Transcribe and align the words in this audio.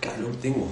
Calor 0.00 0.36
tengo. 0.36 0.68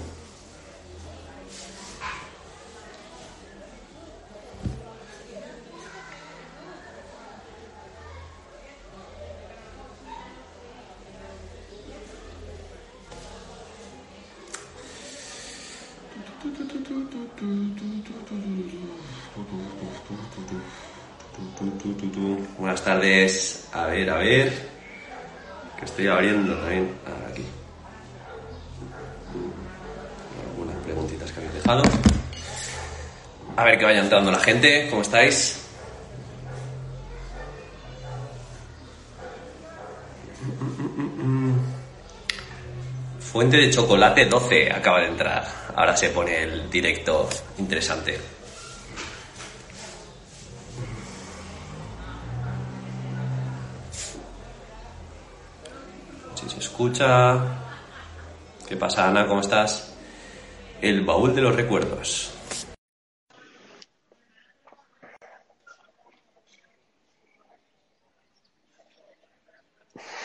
Buenas 22.59 22.83
tardes. 22.83 23.69
A 23.73 23.87
ver, 23.87 24.11
a 24.11 24.19
ver. 24.19 24.53
Que 25.79 25.85
estoy 25.85 26.07
abriendo 26.07 26.57
también. 26.57 26.91
A 31.69 33.65
ver 33.65 33.77
que 33.77 33.85
vaya 33.85 34.01
entrando 34.01 34.31
la 34.31 34.39
gente. 34.39 34.87
¿Cómo 34.89 35.03
estáis? 35.03 35.63
Fuente 43.19 43.57
de 43.57 43.71
chocolate 43.71 44.27
12 44.27 44.73
acaba 44.73 45.01
de 45.01 45.09
entrar. 45.09 45.45
Ahora 45.75 45.97
se 45.97 46.11
pone 46.11 46.45
el 46.45 46.71
directo 46.71 47.29
interesante. 47.59 48.17
Si 56.37 56.49
se 56.49 56.59
escucha. 56.61 57.39
¿Qué 58.69 58.77
pasa, 58.77 59.09
Ana? 59.09 59.27
¿Cómo 59.27 59.41
estás? 59.41 59.86
El 60.81 61.03
baúl 61.03 61.35
de 61.35 61.43
los 61.43 61.55
recuerdos. 61.55 62.33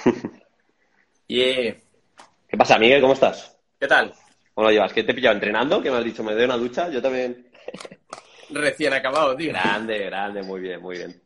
Yeah. 1.27 1.75
¿Qué 2.49 2.57
pasa, 2.57 2.77
Miguel? 2.77 2.99
¿Cómo 2.99 3.13
estás? 3.13 3.57
¿Qué 3.79 3.87
tal? 3.87 4.13
¿Cómo 4.53 4.67
lo 4.67 4.73
llevas? 4.73 4.91
¿Qué 4.91 5.03
te 5.03 5.13
he 5.13 5.15
pillado 5.15 5.35
entrenando? 5.35 5.81
¿Qué 5.81 5.89
me 5.89 5.97
has 5.97 6.03
dicho? 6.03 6.23
¿Me 6.23 6.33
doy 6.33 6.43
una 6.43 6.57
ducha? 6.57 6.89
Yo 6.89 7.01
también. 7.01 7.49
Recién 8.49 8.91
acabado, 8.91 9.35
tío. 9.37 9.53
Grande, 9.53 9.99
grande, 9.99 10.43
muy 10.43 10.59
bien, 10.59 10.81
muy 10.81 10.97
bien. 10.97 11.21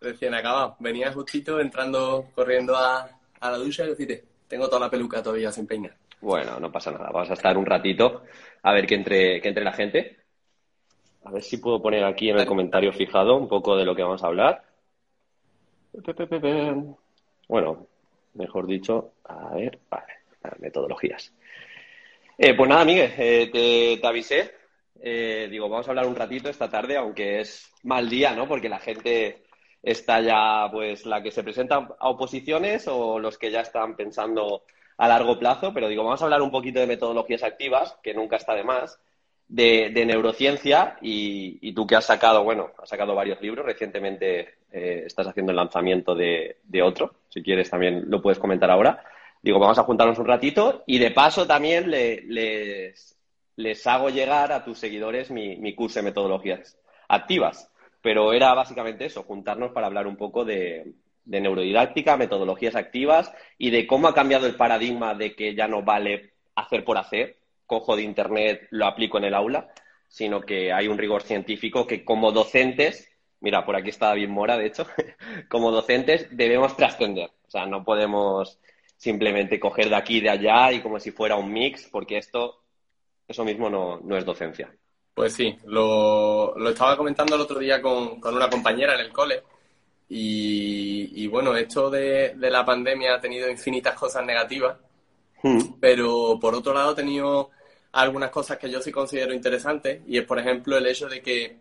Recién 0.00 0.34
acabado. 0.34 0.76
Venía 0.80 1.12
justito 1.12 1.60
entrando, 1.60 2.30
corriendo 2.34 2.74
a, 2.74 3.10
a 3.38 3.50
la 3.50 3.58
ducha 3.58 3.84
y 3.84 3.88
decirte, 3.90 4.24
tengo 4.48 4.66
toda 4.66 4.80
la 4.80 4.90
peluca 4.90 5.22
todavía 5.22 5.52
sin 5.52 5.66
peinar. 5.66 5.94
Bueno, 6.20 6.60
no 6.60 6.70
pasa 6.70 6.90
nada. 6.90 7.10
Vamos 7.12 7.30
a 7.30 7.34
estar 7.34 7.56
un 7.56 7.66
ratito 7.66 8.22
a 8.62 8.72
ver 8.72 8.86
que 8.86 8.94
entre, 8.94 9.40
que 9.40 9.48
entre 9.48 9.64
la 9.64 9.72
gente. 9.72 10.18
A 11.24 11.30
ver 11.30 11.42
si 11.42 11.58
puedo 11.58 11.80
poner 11.82 12.04
aquí 12.04 12.30
en 12.30 12.38
el 12.38 12.46
comentario 12.46 12.92
fijado 12.92 13.36
un 13.36 13.48
poco 13.48 13.76
de 13.76 13.84
lo 13.84 13.94
que 13.94 14.02
vamos 14.02 14.22
a 14.22 14.26
hablar. 14.26 14.62
Bueno, 17.48 17.86
mejor 18.34 18.66
dicho, 18.66 19.12
a 19.24 19.54
ver, 19.54 19.78
vale, 19.90 20.12
metodologías. 20.58 21.32
Eh, 22.38 22.54
pues 22.54 22.68
nada, 22.68 22.84
Miguel, 22.84 23.12
eh, 23.18 23.50
te, 23.52 23.98
te 24.00 24.06
avisé. 24.06 24.54
Eh, 25.02 25.48
digo, 25.50 25.68
vamos 25.68 25.86
a 25.86 25.90
hablar 25.90 26.06
un 26.06 26.16
ratito 26.16 26.48
esta 26.48 26.70
tarde, 26.70 26.96
aunque 26.96 27.40
es 27.40 27.70
mal 27.82 28.08
día, 28.08 28.34
¿no? 28.34 28.46
Porque 28.46 28.68
la 28.68 28.78
gente 28.78 29.42
está 29.82 30.20
ya, 30.20 30.68
pues, 30.70 31.06
la 31.06 31.22
que 31.22 31.30
se 31.30 31.42
presenta 31.42 31.88
a 31.98 32.08
oposiciones 32.08 32.86
o 32.88 33.18
los 33.18 33.36
que 33.36 33.50
ya 33.50 33.60
están 33.60 33.96
pensando 33.96 34.64
a 35.00 35.08
largo 35.08 35.38
plazo. 35.38 35.72
Pero 35.72 35.88
digo, 35.88 36.04
vamos 36.04 36.20
a 36.20 36.24
hablar 36.24 36.42
un 36.42 36.50
poquito 36.50 36.78
de 36.78 36.86
metodologías 36.86 37.42
activas, 37.42 37.96
que 38.02 38.12
nunca 38.12 38.36
está 38.36 38.54
de 38.54 38.64
más, 38.64 39.00
de, 39.48 40.04
neurociencia 40.06 40.98
y, 41.00 41.72
tú 41.72 41.86
que 41.86 41.96
has 41.96 42.04
sacado, 42.04 42.44
bueno, 42.44 42.70
has 42.78 42.88
sacado 42.88 43.14
varios 43.14 43.40
libros. 43.40 43.64
Recientemente 43.64 44.58
eh, 44.70 45.04
estás 45.06 45.26
haciendo 45.26 45.52
el 45.52 45.56
lanzamiento 45.56 46.14
de, 46.14 46.58
de 46.62 46.82
otro. 46.82 47.14
Si 47.30 47.42
quieres, 47.42 47.70
también 47.70 48.04
lo 48.08 48.20
puedes 48.20 48.38
comentar 48.38 48.70
ahora. 48.70 49.02
Digo, 49.42 49.58
vamos 49.58 49.78
a 49.78 49.84
juntarnos 49.84 50.18
un 50.18 50.26
ratito 50.26 50.84
y 50.86 50.98
de 50.98 51.12
paso 51.12 51.46
también 51.46 51.90
le, 51.90 52.20
les, 52.22 53.18
les 53.56 53.86
hago 53.86 54.10
llegar 54.10 54.52
a 54.52 54.62
tus 54.62 54.78
seguidores 54.78 55.30
mi, 55.30 55.56
mi, 55.56 55.74
curso 55.74 56.00
de 56.00 56.04
metodologías 56.04 56.78
activas. 57.08 57.70
Pero 58.02 58.34
era 58.34 58.52
básicamente 58.52 59.06
eso, 59.06 59.22
juntarnos 59.22 59.72
para 59.72 59.86
hablar 59.86 60.06
un 60.06 60.16
poco 60.16 60.44
de, 60.44 60.92
de, 61.24 61.40
neurodidáctica, 61.40 62.16
metodologías 62.16 62.76
activas 62.76 63.32
y 63.58 63.70
de 63.70 63.86
cómo 63.86 64.08
ha 64.08 64.14
cambiado 64.14 64.46
el 64.46 64.56
paradigma 64.56 65.14
de 65.14 65.34
que 65.34 65.54
ya 65.54 65.68
no 65.68 65.82
vale 65.82 66.34
hacer 66.54 66.84
por 66.84 66.98
hacer, 66.98 67.38
cojo 67.66 67.96
de 67.96 68.02
internet, 68.02 68.66
lo 68.70 68.86
aplico 68.86 69.18
en 69.18 69.24
el 69.24 69.34
aula, 69.34 69.72
sino 70.08 70.40
que 70.40 70.72
hay 70.72 70.88
un 70.88 70.98
rigor 70.98 71.22
científico 71.22 71.86
que 71.86 72.04
como 72.04 72.32
docentes, 72.32 73.08
mira, 73.40 73.64
por 73.64 73.76
aquí 73.76 73.90
está 73.90 74.08
David 74.08 74.28
Mora, 74.28 74.56
de 74.56 74.66
hecho, 74.66 74.86
como 75.48 75.70
docentes 75.70 76.28
debemos 76.30 76.76
trascender. 76.76 77.30
O 77.46 77.50
sea, 77.50 77.66
no 77.66 77.84
podemos 77.84 78.58
simplemente 78.96 79.58
coger 79.58 79.88
de 79.88 79.96
aquí 79.96 80.18
y 80.18 80.20
de 80.20 80.30
allá 80.30 80.72
y 80.72 80.80
como 80.80 81.00
si 81.00 81.10
fuera 81.10 81.36
un 81.36 81.52
mix, 81.52 81.88
porque 81.90 82.18
esto, 82.18 82.62
eso 83.26 83.44
mismo 83.44 83.70
no, 83.70 84.00
no 84.00 84.16
es 84.16 84.24
docencia. 84.24 84.74
Pues 85.14 85.32
sí, 85.32 85.56
lo, 85.64 86.56
lo, 86.56 86.70
estaba 86.70 86.96
comentando 86.96 87.34
el 87.34 87.40
otro 87.40 87.58
día 87.58 87.80
con, 87.80 88.20
con 88.20 88.34
una 88.34 88.48
compañera 88.48 88.94
en 88.94 89.00
el 89.00 89.12
cole 89.12 89.42
y, 90.12 91.22
y 91.22 91.28
bueno, 91.28 91.54
esto 91.56 91.88
de, 91.88 92.34
de, 92.34 92.50
la 92.50 92.64
pandemia 92.64 93.14
ha 93.14 93.20
tenido 93.20 93.48
infinitas 93.48 93.94
cosas 93.94 94.26
negativas, 94.26 94.76
hmm. 95.40 95.74
pero 95.78 96.36
por 96.40 96.52
otro 96.52 96.74
lado 96.74 96.90
ha 96.90 96.94
tenido 96.96 97.50
algunas 97.92 98.30
cosas 98.30 98.58
que 98.58 98.68
yo 98.68 98.82
sí 98.82 98.90
considero 98.90 99.32
interesantes 99.32 100.02
y 100.08 100.18
es, 100.18 100.24
por 100.24 100.40
ejemplo, 100.40 100.76
el 100.76 100.86
hecho 100.88 101.08
de 101.08 101.22
que 101.22 101.58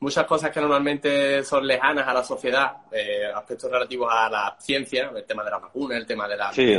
muchas 0.00 0.26
cosas 0.26 0.50
que 0.50 0.60
normalmente 0.60 1.42
son 1.42 1.66
lejanas 1.66 2.06
a 2.06 2.12
la 2.12 2.22
sociedad, 2.22 2.76
eh, 2.92 3.24
aspectos 3.34 3.70
relativos 3.70 4.12
a 4.12 4.28
la 4.28 4.56
ciencia, 4.60 5.10
el 5.16 5.24
tema 5.24 5.42
de 5.42 5.50
la 5.50 5.58
vacuna, 5.58 5.96
el 5.96 6.06
tema 6.06 6.28
de 6.28 6.36
la... 6.36 6.52
Sí. 6.52 6.76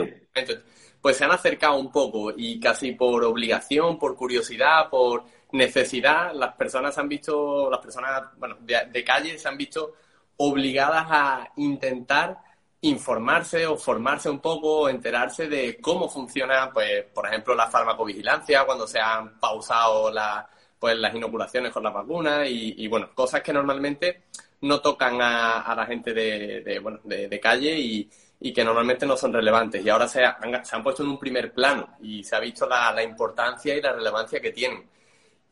Pues 1.01 1.17
se 1.17 1.23
han 1.23 1.31
acercado 1.31 1.77
un 1.77 1.91
poco 1.91 2.31
y 2.35 2.59
casi 2.59 2.91
por 2.91 3.23
obligación, 3.23 3.97
por 3.97 4.15
curiosidad, 4.15 4.87
por 4.89 5.23
necesidad, 5.51 6.31
las 6.35 6.53
personas 6.55 6.95
han 6.99 7.09
visto, 7.09 7.71
las 7.71 7.79
personas, 7.79 8.23
bueno, 8.37 8.57
de, 8.59 8.85
de 8.91 9.03
calle 9.03 9.37
se 9.39 9.47
han 9.47 9.57
visto 9.57 9.93
obligadas 10.37 11.05
a 11.09 11.51
intentar 11.57 12.37
informarse 12.81 13.65
o 13.65 13.75
formarse 13.77 14.29
un 14.29 14.39
poco 14.39 14.81
o 14.81 14.89
enterarse 14.89 15.47
de 15.47 15.79
cómo 15.81 16.09
funciona, 16.09 16.71
pues, 16.71 17.03
por 17.13 17.27
ejemplo, 17.27 17.55
la 17.55 17.67
farmacovigilancia, 17.67 18.65
cuando 18.65 18.87
se 18.87 18.99
han 18.99 19.39
pausado 19.39 20.11
la, 20.11 20.47
pues 20.79 20.97
las 20.97 21.13
inoculaciones 21.15 21.71
con 21.71 21.83
las 21.83 21.93
vacunas 21.93 22.47
y, 22.47 22.75
y, 22.77 22.87
bueno, 22.87 23.09
cosas 23.15 23.41
que 23.41 23.53
normalmente 23.53 24.23
no 24.61 24.79
tocan 24.79 25.21
a, 25.21 25.61
a 25.61 25.75
la 25.75 25.85
gente 25.85 26.13
de, 26.13 26.61
de 26.61 26.79
bueno, 26.79 26.99
de, 27.03 27.39
calle 27.39 27.77
y, 27.77 28.09
y, 28.39 28.53
que 28.53 28.63
normalmente 28.63 29.05
no 29.05 29.17
son 29.17 29.33
relevantes. 29.33 29.83
Y 29.83 29.89
ahora 29.89 30.07
se 30.07 30.23
han, 30.23 30.65
se 30.65 30.75
han 30.75 30.83
puesto 30.83 31.03
en 31.03 31.09
un 31.09 31.19
primer 31.19 31.53
plano 31.53 31.97
y 32.01 32.23
se 32.23 32.35
ha 32.35 32.39
visto 32.39 32.67
la, 32.67 32.91
la, 32.91 33.03
importancia 33.03 33.75
y 33.75 33.81
la 33.81 33.93
relevancia 33.93 34.39
que 34.39 34.51
tienen. 34.51 34.87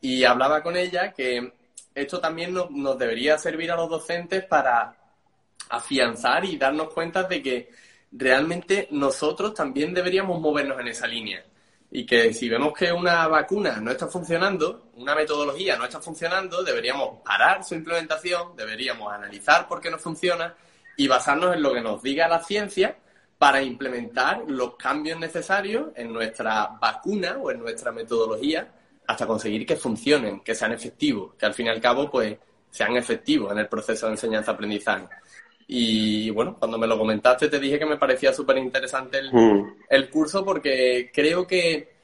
Y 0.00 0.24
hablaba 0.24 0.62
con 0.62 0.76
ella 0.76 1.12
que 1.12 1.52
esto 1.96 2.20
también 2.20 2.52
nos, 2.52 2.98
debería 2.98 3.38
servir 3.38 3.72
a 3.72 3.76
los 3.76 3.88
docentes 3.88 4.44
para 4.44 4.94
afianzar 5.70 6.44
y 6.44 6.58
darnos 6.58 6.92
cuenta 6.92 7.22
de 7.22 7.42
que 7.42 7.70
realmente 8.12 8.86
nosotros 8.90 9.54
también 9.54 9.94
deberíamos 9.94 10.38
movernos 10.38 10.78
en 10.78 10.88
esa 10.88 11.06
línea. 11.06 11.42
Y 11.90 12.04
que 12.04 12.34
si 12.34 12.50
vemos 12.50 12.74
que 12.74 12.92
una 12.92 13.26
vacuna 13.28 13.80
no 13.80 13.90
está 13.90 14.08
funcionando, 14.08 14.90
una 14.96 15.14
metodología 15.14 15.76
no 15.78 15.84
está 15.84 15.98
funcionando, 15.98 16.62
deberíamos 16.62 17.22
parar 17.24 17.64
su 17.64 17.74
implementación, 17.74 18.54
deberíamos 18.54 19.10
analizar 19.10 19.66
por 19.66 19.80
qué 19.80 19.90
no 19.90 19.98
funciona 19.98 20.54
y 20.98 21.08
basarnos 21.08 21.54
en 21.54 21.62
lo 21.62 21.72
que 21.72 21.80
nos 21.80 22.02
diga 22.02 22.28
la 22.28 22.42
ciencia 22.42 22.98
para 23.38 23.62
implementar 23.62 24.42
los 24.46 24.76
cambios 24.76 25.18
necesarios 25.18 25.88
en 25.94 26.12
nuestra 26.12 26.76
vacuna 26.78 27.38
o 27.40 27.50
en 27.50 27.60
nuestra 27.60 27.90
metodología 27.90 28.68
hasta 29.06 29.26
conseguir 29.26 29.66
que 29.66 29.76
funcionen, 29.76 30.40
que 30.40 30.54
sean 30.54 30.72
efectivos, 30.72 31.34
que 31.34 31.46
al 31.46 31.54
fin 31.54 31.66
y 31.66 31.68
al 31.70 31.80
cabo 31.80 32.10
pues 32.10 32.36
sean 32.70 32.96
efectivos 32.96 33.52
en 33.52 33.58
el 33.58 33.68
proceso 33.68 34.06
de 34.06 34.12
enseñanza-aprendizaje. 34.12 35.06
Y 35.68 36.30
bueno, 36.30 36.56
cuando 36.58 36.78
me 36.78 36.86
lo 36.86 36.98
comentaste 36.98 37.48
te 37.48 37.58
dije 37.58 37.78
que 37.78 37.86
me 37.86 37.96
parecía 37.96 38.32
súper 38.32 38.58
interesante 38.58 39.18
el, 39.18 39.32
Mm. 39.32 39.74
el 39.88 40.10
curso 40.10 40.44
porque 40.44 41.10
creo 41.12 41.46
que 41.46 41.96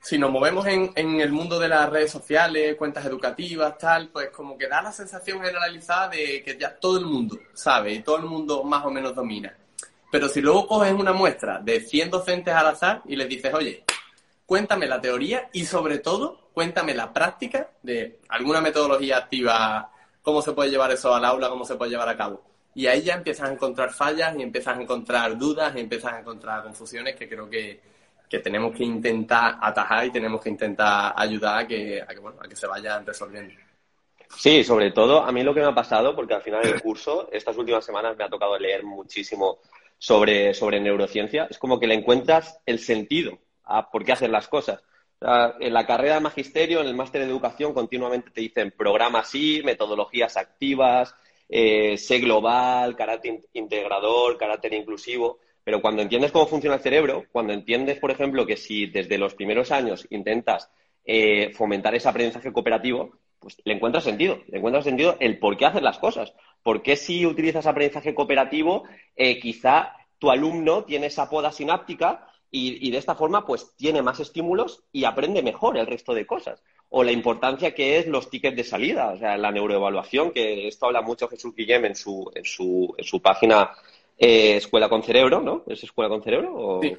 si 0.00 0.18
nos 0.18 0.32
movemos 0.32 0.66
en, 0.66 0.90
en 0.96 1.20
el 1.20 1.30
mundo 1.30 1.60
de 1.60 1.68
las 1.68 1.88
redes 1.88 2.10
sociales, 2.10 2.74
cuentas 2.76 3.06
educativas, 3.06 3.78
tal, 3.78 4.08
pues 4.08 4.30
como 4.30 4.58
que 4.58 4.66
da 4.66 4.82
la 4.82 4.90
sensación 4.90 5.40
generalizada 5.40 6.08
de 6.08 6.42
que 6.42 6.58
ya 6.58 6.74
todo 6.74 6.98
el 6.98 7.06
mundo 7.06 7.38
sabe 7.54 7.92
y 7.92 8.02
todo 8.02 8.16
el 8.16 8.24
mundo 8.24 8.64
más 8.64 8.84
o 8.84 8.90
menos 8.90 9.14
domina. 9.14 9.56
Pero 10.10 10.28
si 10.28 10.40
luego 10.40 10.66
coges 10.66 10.92
una 10.92 11.12
muestra 11.12 11.60
de 11.60 11.80
100 11.80 12.10
docentes 12.10 12.52
al 12.52 12.66
azar 12.66 13.02
y 13.06 13.14
les 13.14 13.28
dices, 13.28 13.54
oye, 13.54 13.84
cuéntame 14.52 14.86
la 14.86 15.00
teoría 15.00 15.48
y 15.54 15.64
sobre 15.64 16.00
todo 16.00 16.50
cuéntame 16.52 16.92
la 16.92 17.10
práctica 17.10 17.70
de 17.82 18.18
alguna 18.28 18.60
metodología 18.60 19.16
activa, 19.16 19.90
cómo 20.20 20.42
se 20.42 20.52
puede 20.52 20.68
llevar 20.68 20.92
eso 20.92 21.14
al 21.14 21.24
aula, 21.24 21.48
cómo 21.48 21.64
se 21.64 21.76
puede 21.76 21.92
llevar 21.92 22.10
a 22.10 22.18
cabo. 22.18 22.42
Y 22.74 22.86
ahí 22.86 23.00
ya 23.00 23.14
empiezas 23.14 23.48
a 23.48 23.52
encontrar 23.54 23.94
fallas 23.94 24.36
y 24.36 24.42
empiezas 24.42 24.76
a 24.76 24.82
encontrar 24.82 25.38
dudas 25.38 25.74
y 25.74 25.80
empiezas 25.80 26.12
a 26.12 26.20
encontrar 26.20 26.62
confusiones 26.64 27.16
que 27.16 27.30
creo 27.30 27.48
que, 27.48 27.80
que 28.28 28.40
tenemos 28.40 28.76
que 28.76 28.84
intentar 28.84 29.56
atajar 29.58 30.04
y 30.04 30.10
tenemos 30.10 30.42
que 30.42 30.50
intentar 30.50 31.14
ayudar 31.16 31.60
a 31.60 31.66
que, 31.66 32.02
a 32.02 32.08
que, 32.08 32.18
bueno, 32.18 32.36
a 32.38 32.46
que 32.46 32.54
se 32.54 32.66
vayan 32.66 33.06
resolviendo. 33.06 33.54
Sí, 34.36 34.62
sobre 34.64 34.90
todo 34.90 35.22
a 35.22 35.32
mí 35.32 35.42
lo 35.42 35.54
que 35.54 35.60
me 35.60 35.66
ha 35.68 35.74
pasado, 35.74 36.14
porque 36.14 36.34
al 36.34 36.42
final 36.42 36.62
del 36.62 36.82
curso, 36.82 37.30
estas 37.32 37.56
últimas 37.56 37.86
semanas 37.86 38.18
me 38.18 38.24
ha 38.24 38.28
tocado 38.28 38.58
leer 38.58 38.84
muchísimo 38.84 39.60
sobre, 39.96 40.52
sobre 40.52 40.78
neurociencia, 40.78 41.46
es 41.48 41.56
como 41.56 41.80
que 41.80 41.86
le 41.86 41.94
encuentras 41.94 42.60
el 42.66 42.80
sentido 42.80 43.38
a 43.64 43.90
por 43.90 44.04
qué 44.04 44.12
hacer 44.12 44.30
las 44.30 44.48
cosas. 44.48 44.82
En 45.60 45.72
la 45.72 45.86
carrera 45.86 46.14
de 46.14 46.20
magisterio, 46.20 46.80
en 46.80 46.88
el 46.88 46.96
máster 46.96 47.20
de 47.22 47.28
educación, 47.28 47.72
continuamente 47.72 48.30
te 48.30 48.40
dicen 48.40 48.74
programa 48.76 49.20
así, 49.20 49.62
metodologías 49.64 50.36
activas, 50.36 51.14
eh, 51.48 51.96
sé 51.96 52.18
global, 52.18 52.96
carácter 52.96 53.34
in- 53.34 53.44
integrador, 53.52 54.36
carácter 54.36 54.72
inclusivo. 54.74 55.38
Pero 55.62 55.80
cuando 55.80 56.02
entiendes 56.02 56.32
cómo 56.32 56.46
funciona 56.46 56.74
el 56.76 56.82
cerebro, 56.82 57.24
cuando 57.30 57.52
entiendes, 57.52 58.00
por 58.00 58.10
ejemplo, 58.10 58.44
que 58.46 58.56
si 58.56 58.86
desde 58.86 59.16
los 59.16 59.34
primeros 59.34 59.70
años 59.70 60.06
intentas 60.10 60.68
eh, 61.04 61.52
fomentar 61.54 61.94
ese 61.94 62.08
aprendizaje 62.08 62.52
cooperativo, 62.52 63.12
pues 63.38 63.60
le 63.64 63.74
encuentras 63.74 64.02
sentido, 64.02 64.40
le 64.48 64.58
encuentras 64.58 64.84
sentido 64.84 65.16
el 65.20 65.38
por 65.38 65.56
qué 65.56 65.66
hacer 65.66 65.82
las 65.84 65.98
cosas. 65.98 66.32
¿Por 66.64 66.82
qué 66.82 66.96
si 66.96 67.26
utilizas 67.26 67.66
aprendizaje 67.66 68.12
cooperativo, 68.14 68.84
eh, 69.14 69.38
quizá 69.38 69.92
tu 70.18 70.30
alumno 70.32 70.84
tiene 70.84 71.06
esa 71.06 71.28
poda 71.30 71.52
sináptica 71.52 72.28
y, 72.52 72.86
y 72.86 72.90
de 72.92 72.98
esta 72.98 73.16
forma 73.16 73.44
pues 73.44 73.74
tiene 73.76 74.02
más 74.02 74.20
estímulos 74.20 74.84
y 74.92 75.04
aprende 75.04 75.42
mejor 75.42 75.76
el 75.76 75.86
resto 75.88 76.14
de 76.14 76.26
cosas? 76.26 76.62
O 76.90 77.02
la 77.02 77.10
importancia 77.10 77.74
que 77.74 77.98
es 77.98 78.06
los 78.06 78.30
tickets 78.30 78.56
de 78.56 78.64
salida, 78.64 79.10
o 79.12 79.16
sea, 79.18 79.36
la 79.36 79.50
neuroevaluación, 79.50 80.30
que 80.30 80.68
esto 80.68 80.86
habla 80.86 81.02
mucho 81.02 81.26
Jesús 81.28 81.54
Guillem 81.56 81.86
en 81.86 81.96
su, 81.96 82.30
en 82.34 82.44
su, 82.44 82.94
en 82.96 83.04
su 83.04 83.20
página 83.20 83.72
eh, 84.18 84.56
Escuela 84.56 84.88
con 84.88 85.02
Cerebro, 85.02 85.40
¿no? 85.40 85.64
¿Es 85.66 85.82
Escuela 85.82 86.08
con 86.08 86.22
Cerebro? 86.22 86.54
O... 86.54 86.82
Sí. 86.82 86.96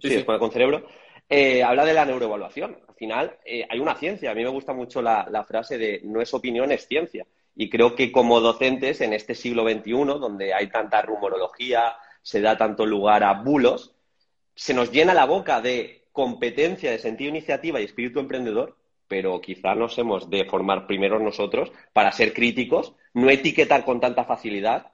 Sí, 0.00 0.08
Sí, 0.08 0.10
sí. 0.10 0.14
Escuela 0.16 0.38
con 0.38 0.50
Cerebro. 0.50 0.86
Eh, 1.28 1.62
habla 1.62 1.84
de 1.84 1.92
la 1.92 2.04
neuroevaluación. 2.04 2.78
Al 2.88 2.94
final, 2.94 3.36
eh, 3.44 3.66
hay 3.68 3.78
una 3.80 3.94
ciencia. 3.96 4.30
A 4.30 4.34
mí 4.34 4.42
me 4.42 4.48
gusta 4.48 4.72
mucho 4.72 5.02
la, 5.02 5.26
la 5.30 5.44
frase 5.44 5.76
de 5.76 6.00
no 6.04 6.20
es 6.20 6.32
opinión, 6.32 6.72
es 6.72 6.86
ciencia. 6.86 7.26
Y 7.54 7.68
creo 7.68 7.94
que 7.94 8.12
como 8.12 8.40
docentes 8.40 9.00
en 9.00 9.12
este 9.12 9.34
siglo 9.34 9.68
XXI, 9.68 9.92
donde 10.20 10.54
hay 10.54 10.68
tanta 10.68 11.02
rumorología, 11.02 11.96
se 12.22 12.40
da 12.40 12.56
tanto 12.56 12.86
lugar 12.86 13.24
a 13.24 13.34
bulos, 13.42 13.94
se 14.58 14.74
nos 14.74 14.90
llena 14.90 15.14
la 15.14 15.24
boca 15.24 15.60
de 15.60 16.08
competencia, 16.10 16.90
de 16.90 16.98
sentido 16.98 17.30
iniciativa 17.30 17.80
y 17.80 17.84
espíritu 17.84 18.18
emprendedor, 18.18 18.76
pero 19.06 19.40
quizá 19.40 19.76
nos 19.76 19.96
hemos 19.98 20.28
de 20.28 20.46
formar 20.46 20.88
primero 20.88 21.20
nosotros 21.20 21.70
para 21.92 22.10
ser 22.10 22.32
críticos, 22.34 22.92
no 23.14 23.30
etiquetar 23.30 23.84
con 23.84 24.00
tanta 24.00 24.24
facilidad 24.24 24.90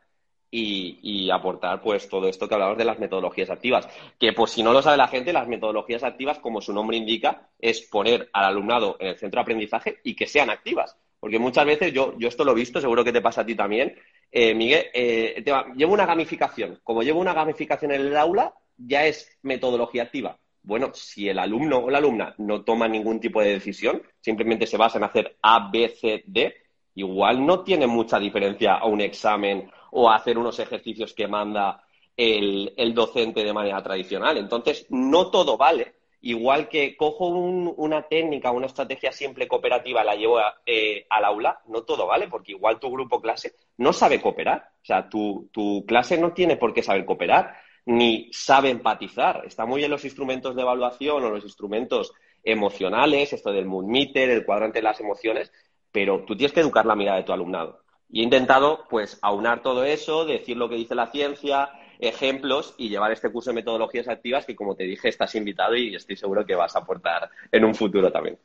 y, 0.51 1.31
aportar 1.31 1.81
pues 1.81 2.11
todo 2.11 2.29
esto 2.29 2.47
que 2.47 2.55
hablamos 2.55 2.77
de 2.77 2.85
las 2.85 2.99
metodologías 2.99 3.49
activas. 3.49 3.89
Que 4.21 4.35
pues 4.35 4.51
si 4.51 4.63
no 4.63 4.75
lo 4.75 4.83
sabe 4.83 4.99
la 4.99 5.09
gente, 5.09 5.33
las 5.33 5.49
metodologías 5.49 6.05
activas, 6.05 6.39
como 6.41 6.61
su 6.61 6.75
nombre 6.75 6.99
indica, 6.99 7.49
es 7.59 7.81
poner 7.81 8.29
al 8.35 8.45
alumnado 8.45 8.97
en 9.01 9.09
el 9.09 9.19
centro 9.19 9.39
de 9.39 9.43
aprendizaje 9.43 9.99
y 10.05 10.15
que 10.15 10.27
sean 10.27 10.51
activas. 10.51 10.95
Porque 11.19 11.39
muchas 11.39 11.65
veces 11.65 11.91
yo, 11.91 12.15
yo 12.19 12.29
esto 12.29 12.45
lo 12.45 12.53
he 12.53 12.57
visto, 12.57 12.83
seguro 12.83 13.03
que 13.03 13.13
te 13.13 13.23
pasa 13.23 13.41
a 13.41 13.47
ti 13.47 13.55
también, 13.55 13.97
eh, 14.31 14.55
Miguel, 14.55 14.85
eh, 14.93 15.33
el 15.37 15.43
tema, 15.43 15.73
llevo 15.75 15.95
una 15.95 16.05
gamificación. 16.05 16.81
Como 16.85 17.03
llevo 17.03 17.19
una 17.19 17.33
gamificación 17.33 17.93
en 17.93 18.03
el 18.03 18.17
aula, 18.17 18.53
ya 18.77 19.07
es 19.07 19.39
metodología 19.43 20.05
activa. 20.05 20.39
Bueno, 20.63 20.91
si 20.95 21.29
el 21.29 21.39
alumno 21.39 21.79
o 21.79 21.91
la 21.91 21.99
alumna 21.99 22.35
no 22.39 22.65
toma 22.65 22.89
ningún 22.89 23.21
tipo 23.21 23.41
de 23.41 23.53
decisión, 23.53 24.03
simplemente 24.21 24.67
se 24.67 24.79
basa 24.79 24.99
en 24.99 25.05
hacer 25.05 25.37
A, 25.43 25.69
B, 25.71 25.89
C, 25.91 26.25
D, 26.27 26.55
igual 26.95 27.45
no 27.45 27.63
tiene 27.65 27.87
mucha 27.87 28.19
diferencia 28.19 28.75
a 28.77 28.87
un 28.87 29.01
examen 29.03 29.71
o 29.91 30.09
a 30.11 30.17
hacer 30.17 30.39
unos 30.39 30.59
ejercicios 30.59 31.13
que 31.13 31.29
manda 31.29 31.85
el, 32.17 32.73
docente 32.95 33.45
de 33.45 33.53
manera 33.53 33.83
tradicional. 33.83 34.39
Entonces, 34.39 34.87
no 34.89 35.31
todo 35.31 35.57
vale. 35.59 35.95
Igual 36.23 36.69
que 36.71 36.97
cojo 36.97 37.27
un- 37.27 37.75
una 37.77 38.03
técnica, 38.09 38.51
una 38.51 38.67
estrategia 38.67 39.13
simple 39.13 39.47
cooperativa, 39.47 40.03
la 40.03 40.15
llevo 40.15 40.39
a- 40.39 40.63
eh, 40.65 41.05
al 41.11 41.25
aula, 41.27 41.61
no 41.67 41.83
todo 41.83 42.07
vale, 42.07 42.29
porque 42.29 42.53
igual 42.53 42.81
tu 42.81 42.91
grupo 42.91 43.21
clase 43.21 43.53
no 43.77 43.93
sabe 43.93 44.23
cooperar. 44.23 44.71
O 44.83 44.85
sea, 44.87 45.09
tu 45.11 45.85
clase 45.87 46.17
no 46.17 46.33
tiene 46.33 46.57
por 46.57 46.73
qué 46.73 46.83
saber 46.83 47.05
cooperar, 47.05 47.55
ni 47.87 48.31
sabe 48.33 48.71
empatizar. 48.71 49.43
Está 49.47 49.67
muy 49.67 49.85
en 49.85 49.91
los 49.91 50.05
instrumentos 50.05 50.55
de 50.55 50.63
evaluación 50.63 51.23
o 51.25 51.31
los 51.31 51.45
instrumentos 51.45 52.13
emocionales, 52.43 53.33
esto 53.33 53.53
del 53.53 53.67
mood 53.67 53.85
meter, 53.85 54.31
el 54.31 54.45
cuadrante 54.45 54.79
de 54.79 54.85
las 54.85 55.01
emociones, 55.01 55.53
pero 55.91 56.25
tú 56.25 56.37
tienes 56.37 56.53
que 56.53 56.61
educar 56.61 56.87
la 56.87 56.97
mirada 56.97 57.19
de 57.19 57.25
tu 57.25 57.33
alumnado. 57.33 57.81
Y 58.11 58.21
he 58.21 58.25
intentado, 58.25 58.85
pues, 58.89 59.19
aunar 59.23 59.63
todo 59.63 59.85
eso, 59.85 60.25
decir 60.25 60.57
lo 60.57 60.69
que 60.69 60.77
dice 60.77 60.95
la 60.95 61.11
ciencia, 61.11 61.71
ejemplos 61.99 62.75
y 62.77 62.89
llevar 62.89 63.13
este 63.13 63.31
curso 63.31 63.51
de 63.51 63.55
metodologías 63.55 64.09
activas 64.09 64.45
que, 64.45 64.55
como 64.55 64.77
te 64.77 64.85
dije, 64.85 65.09
estás 65.09 65.35
invitado 65.35 65.75
y 65.75 65.95
estoy 65.95 66.17
seguro 66.17 66.45
que 66.45 66.55
vas 66.55 66.77
a 66.77 66.81
aportar 66.81 67.31
en 67.51 67.65
un 67.65 67.75
futuro 67.75 68.13
también. 68.13 68.39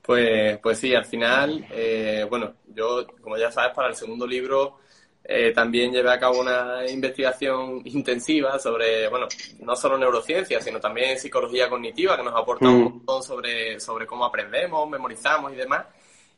Pues, 0.00 0.58
pues 0.58 0.78
sí, 0.78 0.94
al 0.94 1.04
final, 1.04 1.64
eh, 1.70 2.26
bueno, 2.28 2.54
yo, 2.74 3.06
como 3.20 3.36
ya 3.36 3.50
sabes, 3.52 3.72
para 3.74 3.88
el 3.88 3.94
segundo 3.94 4.26
libro 4.26 4.78
eh, 5.24 5.52
también 5.54 5.92
llevé 5.92 6.10
a 6.10 6.18
cabo 6.18 6.40
una 6.40 6.88
investigación 6.90 7.80
intensiva 7.84 8.58
sobre, 8.58 9.08
bueno, 9.08 9.28
no 9.60 9.76
solo 9.76 9.96
neurociencia, 9.96 10.60
sino 10.60 10.80
también 10.80 11.18
psicología 11.18 11.68
cognitiva, 11.68 12.16
que 12.16 12.24
nos 12.24 12.34
aporta 12.34 12.66
un 12.68 12.80
Mm. 12.80 12.84
montón 12.84 13.22
sobre, 13.22 13.78
sobre 13.78 14.06
cómo 14.06 14.24
aprendemos, 14.24 14.88
memorizamos 14.88 15.52
y 15.52 15.56
demás. 15.56 15.86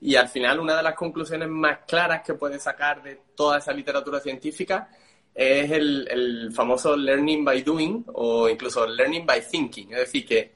Y 0.01 0.17
al 0.17 0.29
final, 0.29 0.61
una 0.61 0.77
de 0.77 0.83
las 0.83 0.95
conclusiones 0.95 1.49
más 1.49 1.79
claras 1.87 2.23
que 2.23 2.35
puedes 2.35 2.63
sacar 2.63 3.03
de 3.03 3.21
toda 3.35 3.59
esa 3.59 3.73
literatura 3.73 4.21
científica 4.21 4.89
es 5.35 5.71
el, 5.71 6.07
el 6.11 6.53
famoso 6.53 6.95
learning 6.97 7.45
by 7.45 7.63
doing 7.63 8.05
o 8.13 8.49
incluso 8.49 8.87
learning 8.87 9.25
by 9.25 9.41
thinking. 9.41 9.93
Es 9.93 9.99
decir, 10.01 10.27
que, 10.27 10.53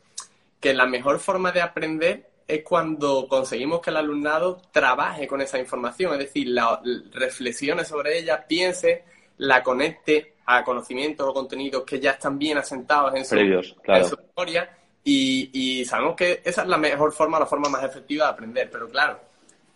que 0.60 0.74
la 0.74 0.86
mejor 0.86 1.18
forma 1.18 1.50
de 1.50 1.62
aprender 1.62 2.28
es 2.48 2.64
cuando 2.64 3.28
conseguimos 3.28 3.80
que 3.80 3.90
el 3.90 3.98
alumnado 3.98 4.62
trabaje 4.72 5.26
con 5.26 5.42
esa 5.42 5.58
información, 5.58 6.14
es 6.14 6.20
decir, 6.20 6.48
la, 6.48 6.80
reflexione 7.12 7.84
sobre 7.84 8.18
ella, 8.18 8.46
piense, 8.48 9.04
la 9.36 9.62
conecte 9.62 10.36
a 10.46 10.64
conocimientos 10.64 11.28
o 11.28 11.34
contenidos 11.34 11.84
que 11.84 12.00
ya 12.00 12.12
están 12.12 12.38
bien 12.38 12.56
asentados 12.56 13.14
en 13.14 13.24
su, 13.26 13.34
Previos, 13.34 13.76
claro. 13.82 14.02
en 14.02 14.10
su 14.10 14.16
memoria 14.16 14.78
y, 15.04 15.50
y 15.52 15.84
sabemos 15.84 16.16
que 16.16 16.40
esa 16.42 16.62
es 16.62 16.68
la 16.68 16.78
mejor 16.78 17.12
forma, 17.12 17.38
la 17.38 17.44
forma 17.44 17.68
más 17.68 17.84
efectiva 17.84 18.24
de 18.24 18.30
aprender, 18.32 18.70
pero 18.72 18.88
claro, 18.88 19.20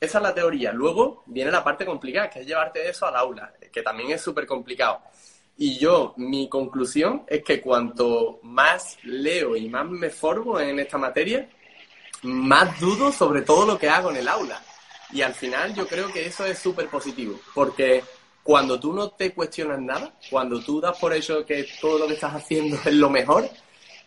esa 0.01 0.19
es 0.19 0.23
la 0.25 0.35
teoría. 0.35 0.73
Luego 0.73 1.23
viene 1.27 1.51
la 1.51 1.63
parte 1.63 1.85
complicada, 1.85 2.31
que 2.31 2.41
es 2.41 2.47
llevarte 2.47 2.89
eso 2.89 3.07
al 3.07 3.17
aula, 3.17 3.53
que 3.71 3.83
también 3.83 4.11
es 4.11 4.23
súper 4.23 4.47
complicado. 4.47 5.01
Y 5.59 5.79
yo, 5.79 6.15
mi 6.17 6.49
conclusión 6.49 7.25
es 7.29 7.45
que 7.45 7.61
cuanto 7.61 8.41
más 8.43 8.99
leo 9.05 9.55
y 9.55 9.69
más 9.69 9.87
me 9.87 10.09
formo 10.09 10.59
en 10.59 10.79
esta 10.81 10.97
materia, 10.97 11.49
más 12.23 12.79
dudo 12.81 13.13
sobre 13.13 13.43
todo 13.43 13.67
lo 13.67 13.79
que 13.79 13.89
hago 13.89 14.11
en 14.11 14.17
el 14.17 14.29
aula. 14.29 14.61
Y 15.13 15.23
al 15.23 15.35
final 15.35 15.75
yo 15.75 15.87
creo 15.87 16.11
que 16.13 16.27
eso 16.27 16.45
es 16.47 16.59
súper 16.59 16.89
positivo, 16.89 17.39
porque 17.55 18.03
cuando 18.43 18.81
tú 18.81 18.93
no 18.93 19.11
te 19.11 19.33
cuestionas 19.35 19.79
nada, 19.81 20.15
cuando 20.31 20.61
tú 20.63 20.81
das 20.81 20.99
por 20.99 21.13
hecho 21.13 21.45
que 21.45 21.67
todo 21.81 21.99
lo 21.99 22.07
que 22.07 22.15
estás 22.15 22.35
haciendo 22.35 22.77
es 22.85 22.95
lo 22.95 23.11
mejor, 23.11 23.49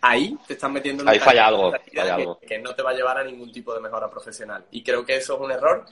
ahí 0.02 0.38
te 0.48 0.54
estás 0.54 0.72
metiendo 0.72 1.04
en 1.04 1.10
Ahí 1.10 1.20
falla 1.20 1.48
algo, 1.48 1.72
falla 1.72 1.82
que- 1.92 2.00
algo. 2.02 2.40
que 2.40 2.58
no 2.60 2.74
te 2.76 2.82
va 2.82 2.92
a 2.92 2.94
llevar 2.94 3.18
a 3.20 3.24
ningún 3.24 3.52
tipo 3.52 3.74
de 3.74 3.80
mejora 3.80 4.10
profesional. 4.10 4.66
Y 4.72 4.84
creo 4.84 5.06
que 5.06 5.16
eso 5.18 5.36
es 5.36 5.42
un 5.42 5.52
error 5.52 5.86